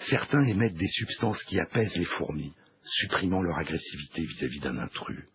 Certains 0.09 0.43
émettent 0.47 0.77
des 0.77 0.87
substances 0.87 1.43
qui 1.43 1.59
apaisent 1.59 1.95
les 1.95 2.05
fourmis, 2.05 2.53
supprimant 2.83 3.41
leur 3.41 3.57
agressivité 3.57 4.23
vis-à-vis 4.25 4.59
d'un 4.59 4.77
intrus. 4.77 5.25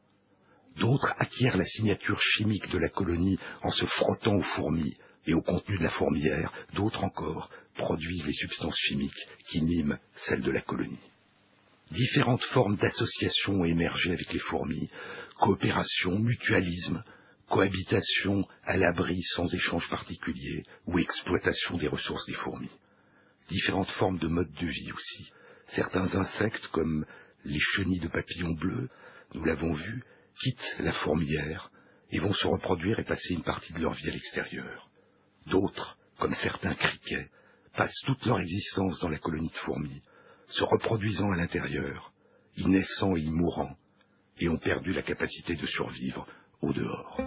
D'autres 0.77 1.15
acquièrent 1.19 1.57
la 1.57 1.65
signature 1.65 2.21
chimique 2.21 2.71
de 2.71 2.79
la 2.79 2.89
colonie 2.89 3.39
en 3.63 3.71
se 3.71 3.87
frottant 3.87 4.35
aux 4.35 4.43
fourmis 4.43 4.97
et 5.27 5.35
au 5.35 5.43
contenu 5.43 5.79
de 5.79 5.83
la 5.83 5.91
fourmière, 5.91 6.53
d'autres 6.75 7.05
encore 7.05 7.51
produisent 7.75 8.27
les 8.27 8.33
substances 8.33 8.79
chimiques 8.79 9.29
qui 9.49 9.63
miment 9.63 9.99
celles 10.17 10.43
de 10.43 10.51
la 10.51 10.61
colonie. 10.61 10.99
Différentes 11.91 12.43
formes 12.43 12.77
d'association 12.77 13.55
ont 13.55 13.65
émergé 13.65 14.13
avec 14.13 14.33
les 14.33 14.39
fourmis, 14.39 14.91
coopération, 15.39 16.19
mutualisme, 16.19 17.03
cohabitation 17.49 18.45
à 18.65 18.77
l'abri 18.77 19.23
sans 19.23 19.53
échange 19.55 19.89
particulier 19.89 20.65
ou 20.87 20.99
exploitation 20.99 21.77
des 21.77 21.89
ressources 21.89 22.27
des 22.27 22.35
fourmis. 22.35 22.71
Différentes 23.49 23.91
formes 23.93 24.19
de 24.19 24.27
modes 24.27 24.53
de 24.53 24.67
vie 24.67 24.93
aussi. 24.93 25.31
Certains 25.69 26.13
insectes 26.15 26.67
comme 26.69 27.07
les 27.47 27.61
chenilles 27.61 28.01
de 28.01 28.09
papillons 28.09 28.55
bleus, 28.55 28.89
nous 29.35 29.45
l'avons 29.45 29.73
vu, 29.73 30.05
quittent 30.41 30.77
la 30.81 30.93
fourmilière 30.93 31.71
et 32.11 32.19
vont 32.19 32.35
se 32.35 32.47
reproduire 32.47 32.99
et 32.99 33.05
passer 33.05 33.35
une 33.35 33.43
partie 33.43 33.73
de 33.73 33.81
leur 33.81 33.95
vie 33.95 34.09
à 34.09 34.13
l'extérieur. 34.13 34.91
D'autres, 35.47 35.97
comme 36.19 36.35
certains 36.35 36.75
criquets, 36.75 37.29
passent 37.75 38.01
toute 38.05 38.25
leur 38.27 38.41
existence 38.41 39.01
dans 39.01 39.09
la 39.09 39.19
colonie 39.19 39.49
de 39.49 39.59
fourmis, 39.59 40.03
se 40.49 40.65
reproduisant 40.65 41.33
à 41.33 41.37
l'intérieur, 41.37 42.13
y 42.57 42.67
naissant 42.67 43.17
et 43.17 43.21
y 43.21 43.31
mourant, 43.31 43.77
et 44.39 44.49
ont 44.49 44.59
perdu 44.59 44.93
la 44.93 45.03
capacité 45.03 45.55
de 45.57 45.67
survivre 45.67 46.27
au 46.63 46.73
dehors. 46.73 47.21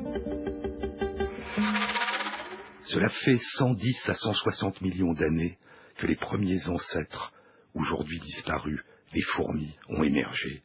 Cela 2.85 3.09
fait 3.09 3.37
110 3.57 4.09
à 4.09 4.13
160 4.15 4.81
millions 4.81 5.13
d'années 5.13 5.57
que 5.97 6.07
les 6.07 6.15
premiers 6.15 6.67
ancêtres, 6.67 7.33
aujourd'hui 7.73 8.19
disparus, 8.19 8.81
des 9.13 9.21
fourmis, 9.21 9.75
ont 9.89 10.03
émergé, 10.03 10.63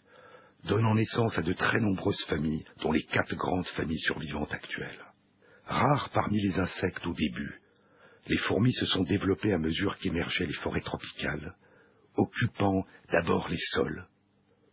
donnant 0.64 0.94
naissance 0.94 1.38
à 1.38 1.42
de 1.42 1.52
très 1.52 1.80
nombreuses 1.80 2.24
familles, 2.24 2.64
dont 2.82 2.92
les 2.92 3.04
quatre 3.04 3.34
grandes 3.34 3.68
familles 3.68 4.00
survivantes 4.00 4.52
actuelles. 4.52 5.04
Rares 5.64 6.10
parmi 6.10 6.40
les 6.40 6.58
insectes 6.58 7.06
au 7.06 7.14
début, 7.14 7.60
les 8.26 8.38
fourmis 8.38 8.72
se 8.72 8.86
sont 8.86 9.02
développées 9.02 9.52
à 9.52 9.58
mesure 9.58 9.98
qu'émergeaient 9.98 10.46
les 10.46 10.54
forêts 10.54 10.80
tropicales, 10.80 11.54
occupant 12.16 12.86
d'abord 13.10 13.48
les 13.48 13.60
sols, 13.72 14.06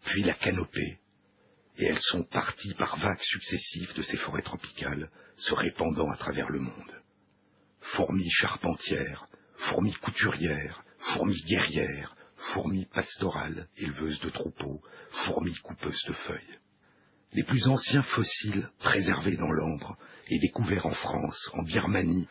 puis 0.05 0.23
la 0.23 0.33
canopée, 0.33 0.99
et 1.77 1.85
elles 1.85 1.99
sont 1.99 2.23
parties 2.23 2.73
par 2.75 2.97
vagues 2.97 3.21
successives 3.21 3.93
de 3.95 4.01
ces 4.01 4.17
forêts 4.17 4.41
tropicales, 4.41 5.09
se 5.37 5.53
répandant 5.53 6.09
à 6.09 6.17
travers 6.17 6.49
le 6.49 6.59
monde. 6.59 7.01
Fourmis 7.79 8.29
charpentières, 8.29 9.27
fourmis 9.57 9.93
couturières, 9.93 10.83
fourmis 10.99 11.41
guerrières, 11.47 12.15
fourmis 12.53 12.85
pastorales, 12.85 13.67
éleveuses 13.77 14.19
de 14.21 14.29
troupeaux, 14.29 14.81
fourmis 15.25 15.55
coupeuses 15.63 16.03
de 16.07 16.13
feuilles. 16.13 16.59
Les 17.33 17.43
plus 17.43 17.67
anciens 17.67 18.03
fossiles 18.03 18.69
préservés 18.79 19.37
dans 19.37 19.51
l'ambre 19.51 19.97
et 20.27 20.39
découverts 20.39 20.85
en 20.85 20.93
France, 20.93 21.49
en 21.53 21.63
Birmanie 21.63 22.27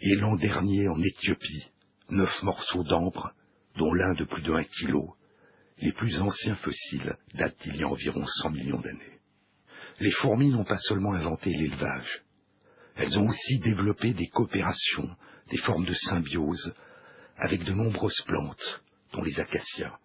et 0.00 0.14
l'an 0.16 0.36
dernier 0.36 0.88
en 0.88 1.00
Éthiopie, 1.02 1.68
neuf 2.10 2.42
morceaux 2.42 2.84
d'ambre, 2.84 3.32
dont 3.76 3.92
l'un 3.92 4.14
de 4.14 4.24
plus 4.24 4.42
de 4.42 4.52
un 4.52 4.64
kilo, 4.64 5.16
les 5.78 5.92
plus 5.92 6.20
anciens 6.20 6.56
fossiles 6.56 7.16
datent 7.34 7.60
d'il 7.62 7.76
y 7.76 7.82
a 7.82 7.88
environ 7.88 8.24
100 8.26 8.50
millions 8.50 8.80
d'années. 8.80 9.20
Les 9.98 10.12
fourmis 10.12 10.50
n'ont 10.50 10.64
pas 10.64 10.78
seulement 10.78 11.12
inventé 11.14 11.50
l'élevage, 11.50 12.22
elles 12.96 13.18
ont 13.18 13.26
aussi 13.26 13.58
développé 13.60 14.12
des 14.12 14.28
coopérations, 14.28 15.08
des 15.50 15.58
formes 15.58 15.86
de 15.86 15.92
symbiose, 15.92 16.74
avec 17.36 17.64
de 17.64 17.72
nombreuses 17.72 18.22
plantes, 18.26 18.82
dont 19.12 19.22
les 19.22 19.38
acacias. 19.40 19.98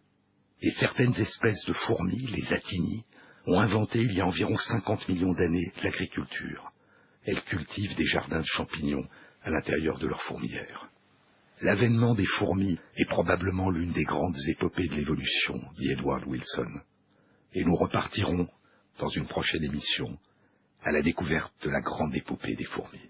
Et 0.61 0.71
certaines 0.71 1.15
espèces 1.15 1.65
de 1.65 1.73
fourmis, 1.73 2.27
les 2.27 2.53
atinies, 2.53 3.03
ont 3.47 3.59
inventé 3.59 3.99
il 3.99 4.13
y 4.13 4.21
a 4.21 4.25
environ 4.25 4.57
50 4.57 5.07
millions 5.09 5.33
d'années 5.33 5.71
l'agriculture. 5.83 6.71
Elles 7.23 7.43
cultivent 7.43 7.95
des 7.95 8.05
jardins 8.05 8.39
de 8.39 8.45
champignons 8.45 9.07
à 9.43 9.51
l'intérieur 9.51 9.97
de 9.99 10.07
leurs 10.07 10.23
fourmilières. 10.23 10.89
L'avènement 11.61 12.15
des 12.15 12.25
fourmis 12.25 12.79
est 12.95 13.05
probablement 13.05 13.69
l'une 13.69 13.93
des 13.93 14.03
grandes 14.03 14.37
épopées 14.49 14.87
de 14.87 14.95
l'évolution, 14.95 15.61
dit 15.77 15.91
Edward 15.91 16.25
Wilson. 16.27 16.81
Et 17.53 17.63
nous 17.63 17.75
repartirons, 17.75 18.47
dans 18.99 19.09
une 19.09 19.27
prochaine 19.27 19.63
émission, 19.63 20.17
à 20.83 20.91
la 20.91 21.01
découverte 21.01 21.53
de 21.63 21.69
la 21.69 21.81
grande 21.81 22.15
épopée 22.15 22.55
des 22.55 22.65
fourmis. 22.65 23.09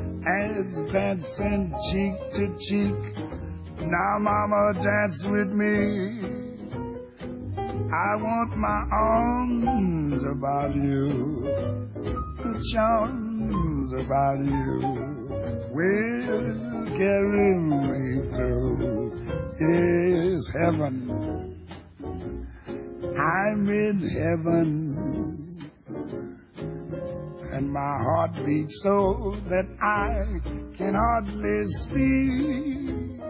as 0.25 0.93
dancing 0.93 1.73
cheek 1.91 2.15
to 2.33 2.47
cheek. 2.69 3.01
Now, 3.79 4.19
mama, 4.19 4.73
dance 4.73 5.27
with 5.31 5.49
me. 5.49 6.41
I 7.93 8.15
want 8.15 8.55
my 8.57 8.85
arms 8.91 10.23
about 10.23 10.75
you, 10.75 11.43
charms 12.73 13.93
about 13.93 14.39
you 14.39 15.11
will 15.73 16.85
carry 16.97 17.57
me 17.59 18.29
through. 18.35 19.11
Yes, 19.59 20.41
heaven. 20.53 20.95
I'm 23.19 23.67
in 23.67 23.99
heaven, 24.09 25.50
and 27.53 27.71
my 27.71 27.97
heart 28.03 28.31
beats 28.45 28.79
so 28.83 29.35
that 29.49 29.67
I 29.81 30.39
can 30.77 30.93
hardly 30.93 31.63
speak. 31.83 33.21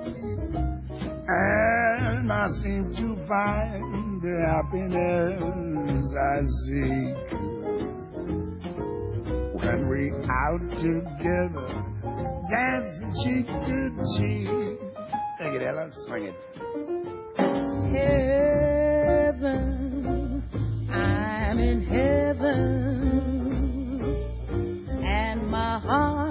And 1.27 2.31
I 2.31 2.47
seem 2.61 2.93
to 2.95 3.15
find 3.27 4.21
the 4.21 4.35
happiness 4.47 6.13
I 6.15 6.41
seek 6.65 7.17
when 9.63 9.89
we 9.89 10.11
out 10.29 10.63
together, 10.81 11.67
dancing 12.49 13.13
cheek 13.23 13.47
to 13.47 13.77
cheek. 14.17 14.79
Take 15.39 15.53
it, 15.53 15.63
Ella, 15.67 15.89
swing 16.07 16.23
it. 16.25 16.35
heaven. 17.93 18.70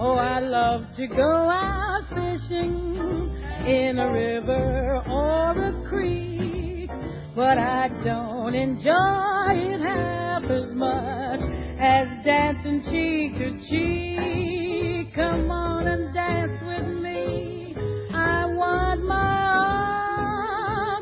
Oh, 0.00 0.14
I 0.14 0.38
love 0.38 0.82
to 0.96 1.08
go 1.08 1.50
out 1.50 2.02
fishing 2.10 3.34
in 3.66 3.98
a 3.98 4.12
river 4.12 5.02
or 5.10 5.50
a 5.50 5.88
creek, 5.88 6.88
but 7.34 7.58
I 7.58 7.88
don't 8.04 8.54
enjoy 8.54 9.74
it 9.74 9.80
half 9.80 10.44
as 10.44 10.72
much 10.74 11.40
as 11.80 12.06
dancing 12.24 12.80
cheek 12.88 13.38
to 13.38 13.58
cheek. 13.68 15.12
Come 15.16 15.50
on 15.50 15.88
and 15.88 16.14
dance 16.14 16.62
with 16.62 17.02
me. 17.02 17.74
I 18.14 18.44
want 18.54 19.02
my 19.02 19.48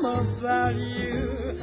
arm 0.01 0.05
about 0.07 0.75
you, 0.75 1.61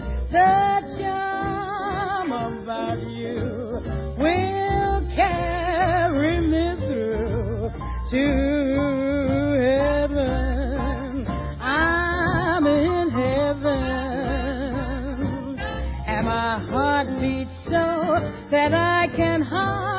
that 18.54 18.72
I 18.72 19.08
can 19.18 19.42
hardly 19.42 19.93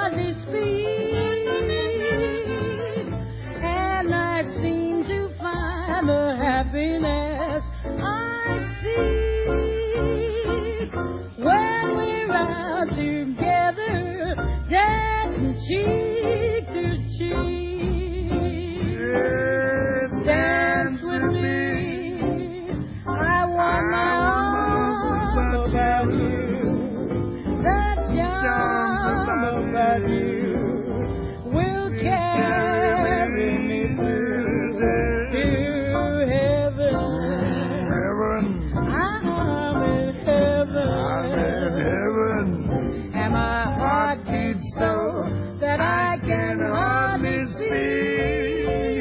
I 46.15 46.19
can 46.19 46.61
hardly 46.61 47.45
see 47.59 47.65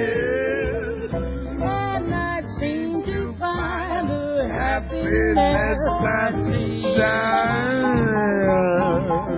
it. 0.02 1.14
And 1.14 2.12
I 2.12 2.42
seem 2.60 3.06
to 3.06 3.36
find 3.38 4.10
the 4.10 4.50
happiness 4.52 5.80
I 6.02 6.32
see 6.50 6.82
down. 6.98 8.34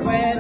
When 0.05 0.39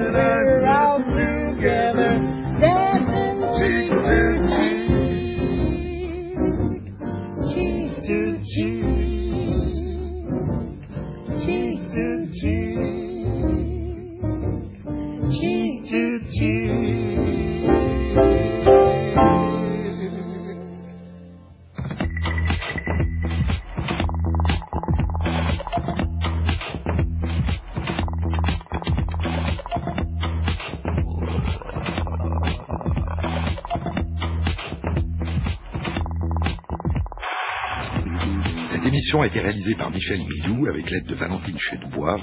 émission 39.05 39.21
a 39.21 39.27
été 39.27 39.39
réalisée 39.39 39.75
par 39.75 39.91
Michel 39.91 40.17
Bidou 40.17 40.65
avec 40.65 40.89
l'aide 40.89 41.05
de 41.05 41.13
Valentine 41.13 41.59
Chedebois, 41.59 42.19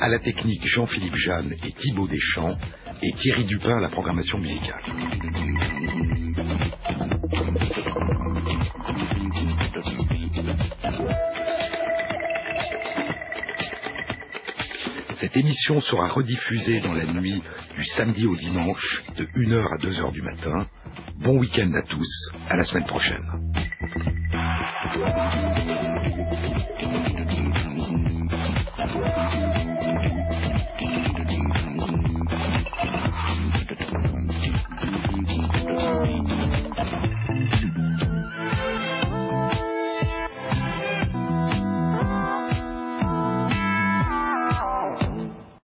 à 0.00 0.08
la 0.08 0.18
technique 0.18 0.66
Jean-Philippe 0.66 1.16
Jeanne 1.16 1.54
et 1.62 1.72
Thibaut 1.72 2.08
Deschamps, 2.08 2.56
et 3.02 3.12
Thierry 3.12 3.44
Dupin 3.44 3.76
à 3.76 3.80
la 3.80 3.90
programmation 3.90 4.38
musicale. 4.38 4.80
Cette 15.20 15.36
émission 15.36 15.82
sera 15.82 16.08
rediffusée 16.08 16.80
dans 16.80 16.94
la 16.94 17.04
nuit 17.04 17.42
du 17.76 17.84
samedi 17.84 18.26
au 18.26 18.34
dimanche 18.34 19.04
de 19.18 19.24
1h 19.26 19.62
à 19.62 19.86
2h 19.86 20.12
du 20.12 20.22
matin. 20.22 20.66
Bon 21.16 21.38
week-end 21.38 21.70
à 21.74 21.82
tous, 21.82 22.30
à 22.48 22.56
la 22.56 22.64
semaine 22.64 22.86
prochaine. 22.86 23.33